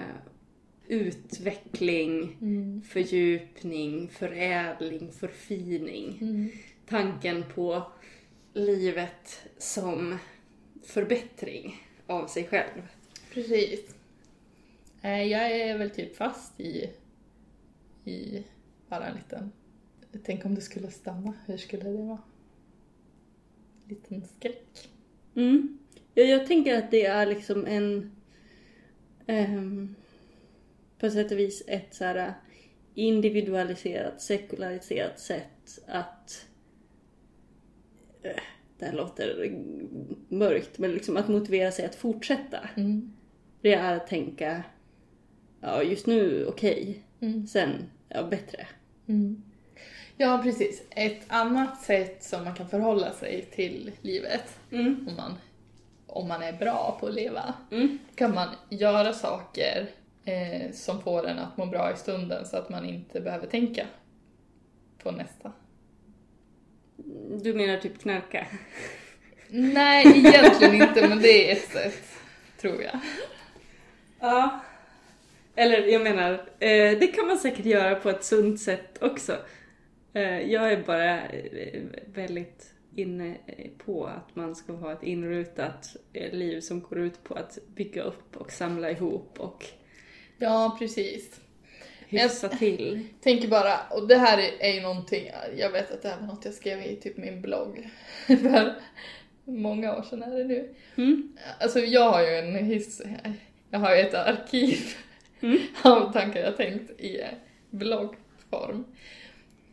[0.88, 2.82] utveckling, Mm.
[2.82, 6.18] fördjupning, förädling, förfining.
[6.22, 6.49] Mm.
[6.88, 7.84] Tanken på
[8.53, 10.18] livet som
[10.84, 11.76] förbättring
[12.07, 12.82] av sig själv.
[13.34, 13.95] Precis.
[15.01, 16.89] Eh, Jag är väl typ fast i,
[18.05, 18.43] i
[18.89, 19.51] bara en liten...
[20.24, 22.18] Tänk om det skulle stanna, hur skulle det vara?
[23.88, 24.89] Liten skräck.
[25.36, 25.78] Mm.
[26.14, 28.11] Ja, jag tänker att det är liksom en...
[29.28, 29.95] ehm,
[30.99, 32.34] på sätt och vis ett så här
[32.93, 36.45] individualiserat, sekulariserat sätt att...
[38.24, 38.41] eh,
[38.80, 39.55] det här låter
[40.30, 42.70] mörkt, men liksom att motivera sig att fortsätta.
[42.76, 43.14] Mm.
[43.61, 44.64] Det är att tänka,
[45.61, 47.47] ja just nu okej, Mm.
[47.47, 47.72] sen
[48.09, 48.68] ja bättre.
[49.07, 49.43] Mm.
[50.18, 50.84] Ja, precis.
[50.89, 55.07] Ett annat sätt som man kan förhålla sig till livet, Mm.
[55.09, 55.34] om man,
[56.08, 57.99] om man är bra på att leva, Mm.
[58.16, 59.88] kan man göra saker
[60.26, 63.86] eh, som får en att må bra i stunden så att man inte behöver tänka
[65.04, 65.51] på nästa.
[67.43, 68.47] Du menar typ knarka?
[69.49, 72.04] Nej, egentligen inte, men det är ett sätt,
[72.62, 72.99] tror jag.
[74.20, 74.60] Ja.
[75.56, 79.38] Eller jag menar, eh, det kan man säkert göra på ett sunt sätt också.
[80.14, 81.82] Eh, jag är bara eh,
[82.14, 83.37] väldigt inne
[83.85, 88.03] på att man ska ha ett inrutat eh, liv som går ut på att bygga
[88.03, 89.65] upp och samla ihop och
[90.37, 91.39] Ja, precis.
[92.07, 93.07] hyfsa till.
[93.21, 96.45] Tänker bara, och det här är- ju någonting, jag vet att det här var något
[96.45, 97.89] jag skrev i typ min blogg
[98.27, 98.75] för
[99.45, 100.73] många år sedan är det nu.
[100.95, 101.37] Mm.
[101.59, 103.01] Alltså jag har ju en his,
[103.69, 104.79] jag har ju ett arkiv
[105.41, 105.57] Mm.
[105.83, 107.27] av tankar jag tänkt i eh,
[107.69, 108.83] bloggform.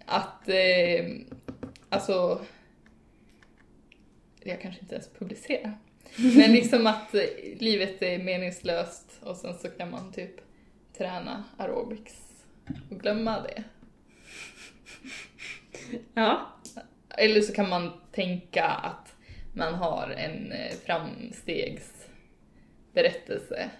[0.06, 1.06] Att, eh,
[1.88, 2.40] alltså,
[4.42, 5.78] jag kanske inte ens publicerar.
[6.16, 7.22] Men liksom att eh,
[7.58, 10.40] livet är meningslöst och sen så kan man typ
[10.98, 12.16] träna aerobics
[12.90, 13.62] och glömma det.
[16.14, 16.46] Ja.
[17.08, 19.14] Eller så kan man tänka att
[19.54, 23.70] man har en eh, framstegsberättelse.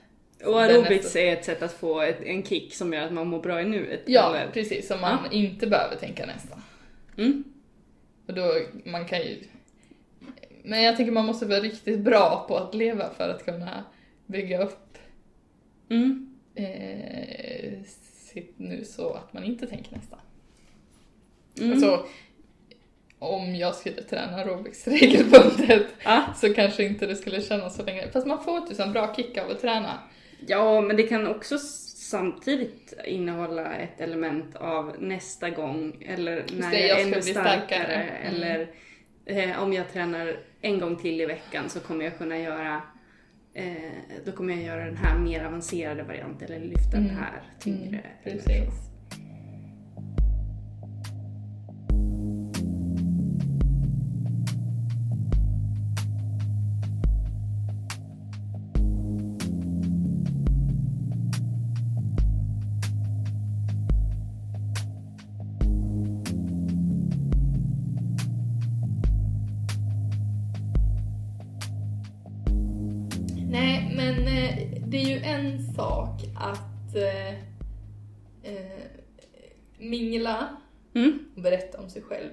[0.44, 3.42] Och aerobics är ett sätt att få ett, en kick som gör att man mår
[3.42, 4.02] bra i nuet.
[4.06, 4.52] Ja, eller?
[4.52, 4.88] precis.
[4.88, 5.30] Som man Ja.
[5.32, 6.62] inte behöver tänka nästa.
[7.18, 7.44] Mm.
[8.26, 8.52] Och då,
[8.84, 9.38] man kan ju...
[10.64, 13.84] Men jag tänker man måste vara riktigt bra på att leva för att kunna
[14.26, 14.86] bygga upp
[15.90, 16.36] Mm.
[16.54, 17.72] eh,
[18.32, 20.16] sitt nu så att man inte tänker nästa.
[21.60, 21.72] Mm.
[21.72, 22.06] Alltså,
[23.18, 26.24] om jag skulle träna aerobics regelbundet Ja.
[26.36, 28.08] så kanske inte det skulle kännas så länge.
[28.12, 29.98] Fast man får ju en bra kick av att träna.
[30.46, 36.80] ja, men det kan också samtidigt innehålla ett element av nästa gång eller när det,
[36.80, 37.56] jag jag är ännu starkare.
[37.58, 37.94] starkare.
[37.94, 38.34] Mm.
[38.34, 38.70] Eller
[39.30, 42.82] eh, om jag tränar en gång till i veckan så kommer jag kunna göra
[43.54, 43.74] eh,
[44.24, 47.16] då kommer jag göra den här mer avancerade varianten eller lyfta den Mm.
[47.16, 47.88] här tyngre.
[47.88, 48.02] Mm,
[48.38, 48.89] precis.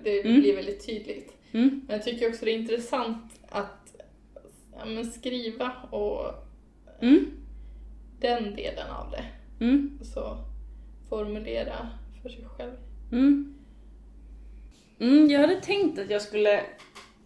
[0.07, 0.41] Det Mm.
[0.41, 1.33] blir väldigt tydligt.
[1.51, 1.81] Mm.
[1.87, 3.95] Men jag tycker också det är intressant att
[4.79, 6.25] ja, men skriva och
[7.01, 7.25] Mm.
[8.19, 9.25] den delen av det.
[9.65, 9.99] Mm.
[10.03, 10.37] Så
[11.09, 11.89] formulera
[12.21, 12.71] för sig själv.
[13.11, 13.53] Mm.
[14.99, 16.61] Mm, jag hade tänkt att jag skulle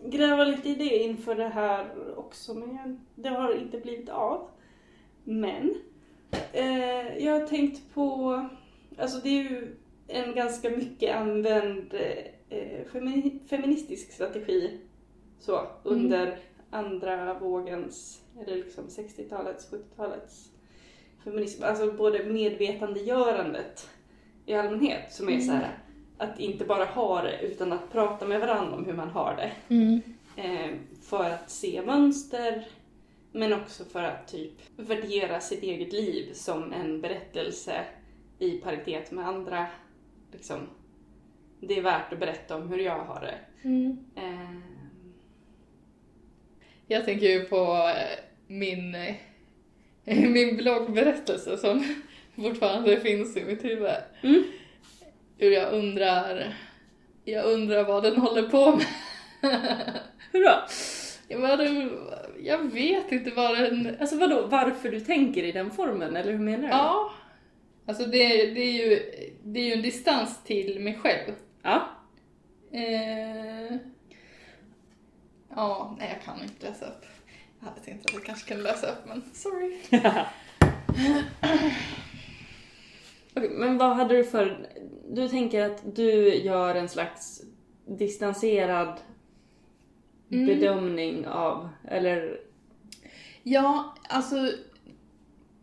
[0.06, 4.50] gräva lite i det inför det här också, men jag, det har inte blivit av.
[5.24, 5.76] Men
[6.54, 8.34] eh, jag har tänkt på,
[8.98, 9.76] alltså det är ju
[10.08, 11.94] en ganska mycket använd
[12.52, 14.78] eh, femi- feministisk strategi
[15.40, 16.38] så under
[16.70, 20.50] andra vågens, eller liksom 60-talets, 70-talets
[21.24, 23.90] feminism, alltså både medvetandegörandet
[24.46, 25.78] i allmänhet som är så här
[26.18, 29.76] att inte bara ha det utan att prata med varandra om hur man har det.
[30.36, 32.68] Eh, för att se mönster
[33.32, 37.86] men också för att typ värdera sitt eget liv som en berättelse
[38.40, 39.66] i paritet med andra.
[40.32, 40.58] Liksom,
[41.62, 43.38] det är värt att berätta om hur jag har det.
[44.22, 44.56] Eh,
[46.88, 49.16] Jag tänker ju på eh, min, eh,
[50.30, 51.96] min bloggberättelse som
[52.36, 53.92] fortfarande finns i mitt huvud.
[54.22, 54.44] Mm.
[55.38, 56.54] Hur jag undrar,
[57.26, 58.86] jag undrar vad den håller på med.
[60.32, 60.60] hur då?
[62.40, 63.98] Jag vet inte vad den...
[64.00, 66.68] Alltså vadå, varför du tänker i den formen eller hur menar du?
[66.68, 67.12] Ja.
[67.86, 69.00] Alltså det, det, är ju,
[69.44, 71.32] det är ju en distans till mig själv.
[71.62, 71.88] Ja.
[72.72, 73.78] Eh,
[75.50, 77.06] ja, nej jag kan inte läsa upp.
[77.60, 79.78] Jag hade tänkt att jag kanske kunde läsa upp men sorry.
[83.36, 84.68] Okej, men vad hade du för...
[85.10, 87.42] Du tänker att du gör en slags
[87.86, 89.00] distanserad
[90.34, 90.46] Mm.
[90.46, 92.40] bedömning av, eller...
[93.44, 94.36] Ja, alltså.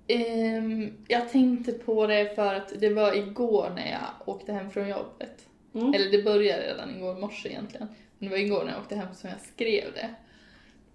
[0.06, 4.88] ehm, jag tänkte på det för att det var igår när jag åkte hem från
[4.88, 5.47] jobbet.
[5.74, 5.94] Mm.
[5.94, 7.88] Eller det började redan igår morse egentligen.
[8.18, 10.14] Men det var igår när jag åkte hem som jag skrev det.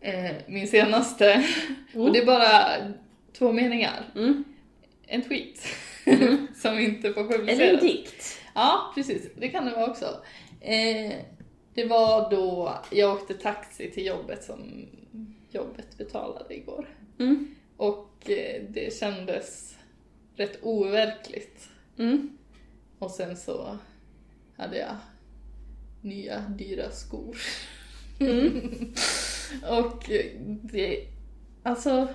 [0.03, 1.31] Eh, min senaste.
[1.33, 2.05] Mm.
[2.07, 2.49] Och det är bara
[3.33, 4.11] två meningar.
[4.15, 4.43] Mm.
[5.07, 5.59] En tweet.
[6.05, 6.47] Mm.
[6.55, 7.59] som inte får publiceras.
[7.59, 8.39] Eller en dikt.
[8.55, 9.29] Ja, precis.
[9.35, 10.21] Det kan det vara också.
[10.61, 11.13] Eh,
[11.73, 14.85] det var då jag åkte taxi till jobbet som
[15.51, 16.89] jobbet betalade igår.
[17.19, 17.55] Mm.
[17.77, 19.75] Och eh, det kändes
[20.35, 21.69] rätt overkligt.
[21.97, 22.37] Mm.
[22.99, 23.77] Och sen så
[24.57, 24.95] hade jag
[26.01, 27.37] nya dyra skor.
[29.69, 30.25] och eh,
[30.61, 31.07] det,
[31.63, 32.07] alltså,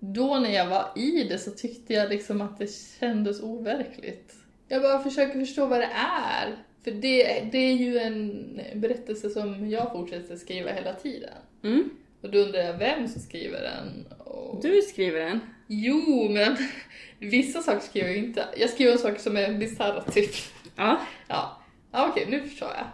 [0.00, 4.34] då när jag var i det så tyckte jag liksom att det kändes overkligt.
[4.68, 6.56] Jag bara försöker förstå vad det är.
[6.84, 11.34] För det, det är ju en berättelse som jag fortsätter skriva hela tiden.
[11.62, 11.90] Mm.
[12.20, 14.06] Och då undrar jag vem som skriver den.
[14.18, 14.62] Och...
[14.62, 15.40] Du skriver den.
[15.66, 16.56] Jo, men
[17.18, 18.44] vissa saker skriver jag inte.
[18.56, 20.34] Jag skriver saker som är bisarra typ.
[20.76, 21.00] Ja.
[21.28, 21.56] Ja,
[21.92, 22.86] ja okej nu förstår jag.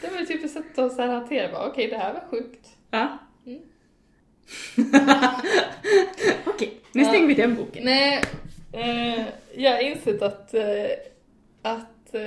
[0.00, 2.68] Det var typ ett sätt att så här hantera bara, okej det här var sjukt.
[2.90, 3.18] Ja.
[3.46, 3.60] Mm.
[6.46, 7.08] Okej, nu Ja.
[7.08, 7.84] stänger vi den boken.
[7.84, 8.22] Nej,
[8.72, 9.24] eh,
[9.54, 10.62] jag har insett att, eh,
[11.62, 12.20] att eh,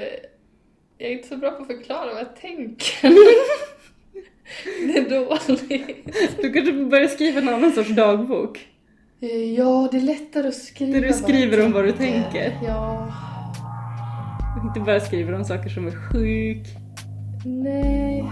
[0.98, 3.10] jag är inte så bra på att förklara vad jag tänker.
[4.88, 6.38] det är dåligt.
[6.42, 8.68] Du kanske börjar skriva en annan sorts dagbok.
[9.22, 12.60] Eh, Ja, det är lättare att skriva Där du skriver om vad du tänker.
[12.68, 13.14] Ja,
[14.68, 16.68] Inte bara skriver om saker som är sjuk.
[17.46, 18.30] nej.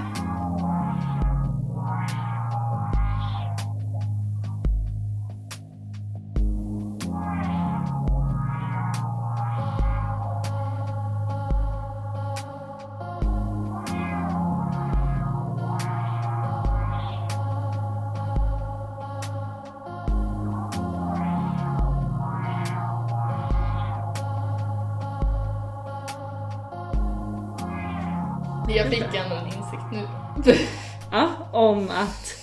[28.76, 30.54] Jag fick en insikt nu.
[31.12, 32.38] Ja, om att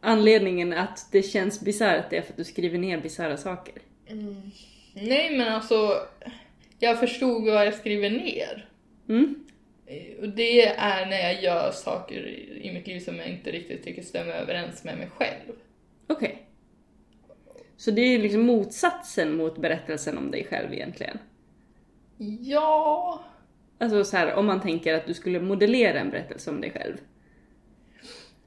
[0.00, 3.74] anledningen att det känns bisarrt är för att du skriver ner bisarra saker.
[4.94, 5.94] Nej men alltså,
[6.78, 8.68] jag förstod vad jag skriver ner.
[9.08, 9.44] Mm.
[9.86, 12.26] Eh, Och det är när jag gör saker
[12.62, 15.52] i mitt liv som jag inte riktigt tycker stämmer överens med mig själv.
[16.06, 16.42] Okej.
[17.76, 21.18] Så det är ju liksom motsatsen mot berättelsen om dig själv egentligen.
[22.40, 23.20] Ja,
[23.78, 26.96] Alltså så här, om man tänker att du skulle modellera en berättelse om dig själv.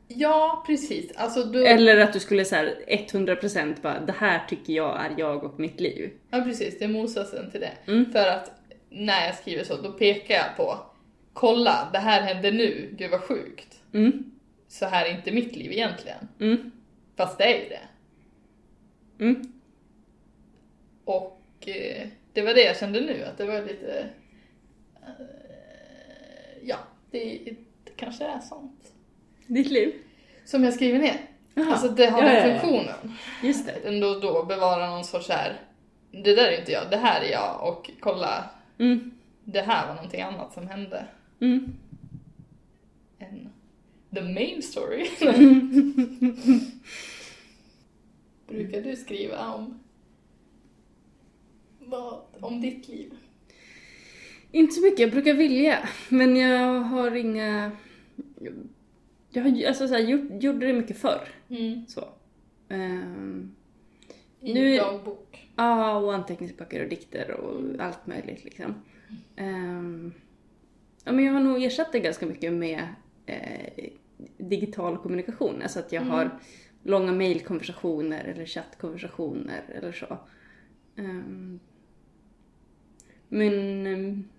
[0.07, 1.11] ja precis.
[1.15, 5.13] Alltså då, Eller att du skulle så här 100% bara, det här tycker jag är
[5.17, 6.11] jag och mitt liv.
[6.29, 7.91] Ja precis, det är motsatsen till det.
[7.91, 8.11] Mm.
[8.11, 8.51] För att
[8.89, 10.77] när jag skriver så, då pekar jag på
[11.33, 13.81] Kolla, det här hände nu, gud vad sjukt.
[13.93, 14.31] Mm.
[14.67, 16.27] Så här är inte mitt liv egentligen.
[16.39, 16.71] Mm.
[17.17, 17.87] Fast det är ju det.
[19.23, 19.53] Mm.
[21.05, 24.09] Och eh, det var det jag kände nu, att det var lite...
[25.07, 26.77] Eh, ja,
[27.11, 27.39] det,
[27.83, 28.93] det kanske är sånt.
[29.47, 29.93] Ditt liv?
[30.45, 31.21] Som jag skriver ner.
[31.53, 31.71] Jaha.
[31.71, 33.17] Alltså det har Ja, den funktionen.
[33.43, 33.71] Just det.
[33.71, 35.59] Ändå då bevara någon sorts här.
[36.11, 39.11] Det där är inte jag, det här är jag och kolla, Mm.
[39.43, 41.05] det här var någonting annat som hände.
[41.39, 41.73] Mm.
[43.19, 43.49] Än
[44.13, 45.09] the main story.
[48.47, 49.79] Brukar du skriva om
[51.79, 53.13] vad, om ditt liv?
[54.51, 55.89] Inte så mycket, jag brukar vilja.
[56.09, 57.71] Men jag har inga...
[59.29, 61.27] Jag har alltså så här, gjort, gjorde det mycket förr.
[61.49, 61.87] Mm.
[61.87, 62.09] Så.
[62.69, 63.51] Ehm,
[64.39, 65.47] I Nu- dagbok.
[65.55, 68.73] Ja, och anteckningsböcker och dikter och allt möjligt liksom.
[69.35, 70.13] Ehm,
[71.03, 72.87] ja, men jag har nog ersatt det ganska mycket med
[73.25, 73.85] eh,
[74.37, 75.61] digital kommunikation.
[75.61, 76.13] Alltså att jag Mm.
[76.13, 76.39] har
[76.83, 80.17] långa mejlkonversationer eller chattkonversationer eller så.
[80.95, 81.59] Ehm,
[83.29, 84.29] men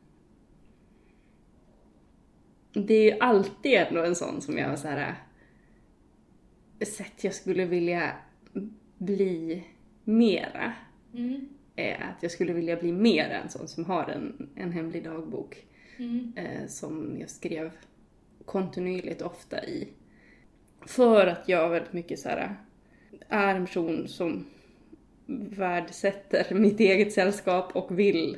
[2.72, 5.14] det är ju alltid ändå en sån som jag har så här
[6.78, 8.12] eh, sett jag skulle vilja
[8.98, 9.64] bli
[10.04, 10.72] mera
[11.14, 11.48] Mm.
[11.76, 15.66] är att jag skulle vilja bli mer en sån som har en, en hemlig dagbok
[15.98, 16.32] Mm.
[16.36, 17.70] eh, som jag skrev
[18.44, 19.88] kontinuerligt ofta i.
[20.86, 22.56] För att jag väldigt mycket så här
[23.28, 24.44] är en person som
[25.26, 28.36] värdesätter mitt eget sällskap och vill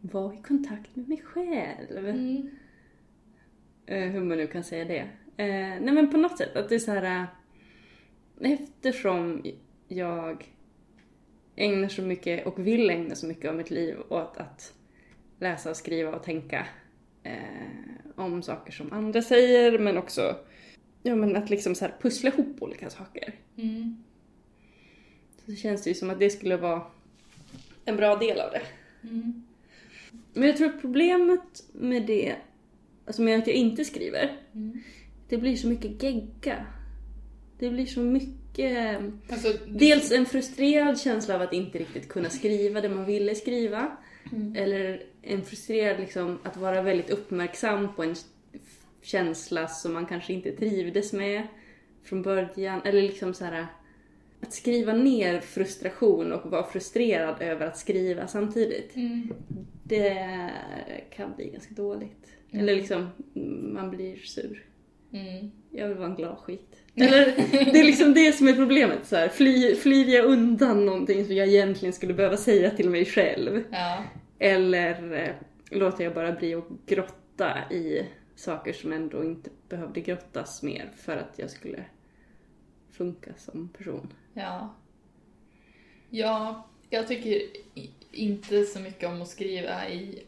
[0.00, 2.08] vara i kontakt med mig själv.
[2.08, 2.50] Mm.
[3.86, 5.00] Eh, hur man nu kan säga det.
[5.36, 7.26] Eh, nej men på något sätt att det är så här.
[8.40, 9.42] eh, Eftersom
[9.88, 10.44] jag
[11.56, 14.72] ägnar så mycket och vill ägna så mycket av mitt liv åt att
[15.38, 16.66] läsa och skriva och tänka
[17.22, 17.32] eh,
[18.16, 20.36] om saker som andra säger men också
[21.02, 23.34] ja, men att liksom så här pussla ihop olika saker.
[23.56, 24.04] Mm.
[25.36, 26.82] Så det känns ju som att det skulle vara
[27.84, 28.62] en bra del av det.
[29.08, 29.44] Mm.
[30.32, 32.34] Men jag tror att problemet med det,
[33.06, 34.80] alltså med att jag inte skriver, Mm.
[35.28, 36.66] det blir så mycket gegga.
[37.58, 39.00] Det blir så mycket...
[39.28, 43.96] Alltså, Dels en frustrerad känsla av att inte riktigt kunna skriva det man ville skriva.
[44.32, 44.56] Mm.
[44.56, 48.14] Eller en frustrerad liksom att vara väldigt uppmärksam på en
[49.02, 51.46] känsla som man kanske inte trivdes med
[52.04, 52.80] från början.
[52.84, 53.66] Eller liksom så här
[54.40, 58.96] att skriva ner frustration och vara frustrerad över att skriva samtidigt.
[58.96, 59.32] Mm.
[59.84, 60.50] Det
[61.10, 62.36] kan bli ganska dåligt.
[62.50, 63.08] Eller liksom,
[63.74, 64.64] man blir sur.
[65.12, 65.50] Mm.
[65.70, 66.82] Jag vill vara en glad skit.
[66.94, 67.24] Eller,
[67.72, 69.06] det är liksom det som är problemet.
[69.06, 73.04] Så här, fly, flyr jag undan någonting som jag egentligen skulle behöva säga till mig
[73.04, 73.64] själv?
[73.70, 74.04] Ja.
[74.38, 75.30] Eller eh,
[75.70, 78.06] låter jag bara bli och grotta i
[78.36, 81.84] saker som ändå inte behövde grottas mer för att jag skulle
[82.90, 84.12] funka som person?
[84.34, 84.74] Ja.
[86.10, 87.42] Ja, jag tycker
[88.12, 90.24] inte så mycket om att skriva i,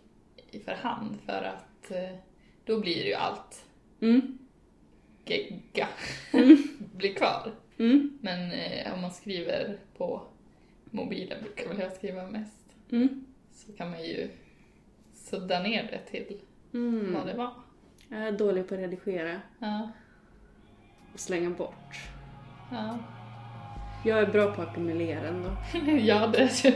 [0.50, 2.16] i för hand för att eh,
[2.64, 3.62] då blir ju allt
[4.00, 4.38] Mm.
[5.24, 5.88] gegga
[6.32, 6.56] Mm.
[6.96, 7.52] blir kvar.
[7.78, 8.18] Mm.
[8.22, 10.22] Men eh, om man skriver på
[10.90, 12.66] mobilen brukar väl jag skriva mest.
[12.90, 13.24] Mm.
[13.52, 14.28] Så kan man ju
[15.14, 16.38] sudda ner det till
[16.74, 17.14] Mm.
[17.14, 17.52] vad det var.
[18.08, 19.90] Jag är dålig på att redigera Ja,
[21.14, 21.96] och slänga bort.
[22.70, 22.98] ja.
[24.06, 25.50] Jag är bra på att ackumulera ändå.
[26.02, 26.74] ja det,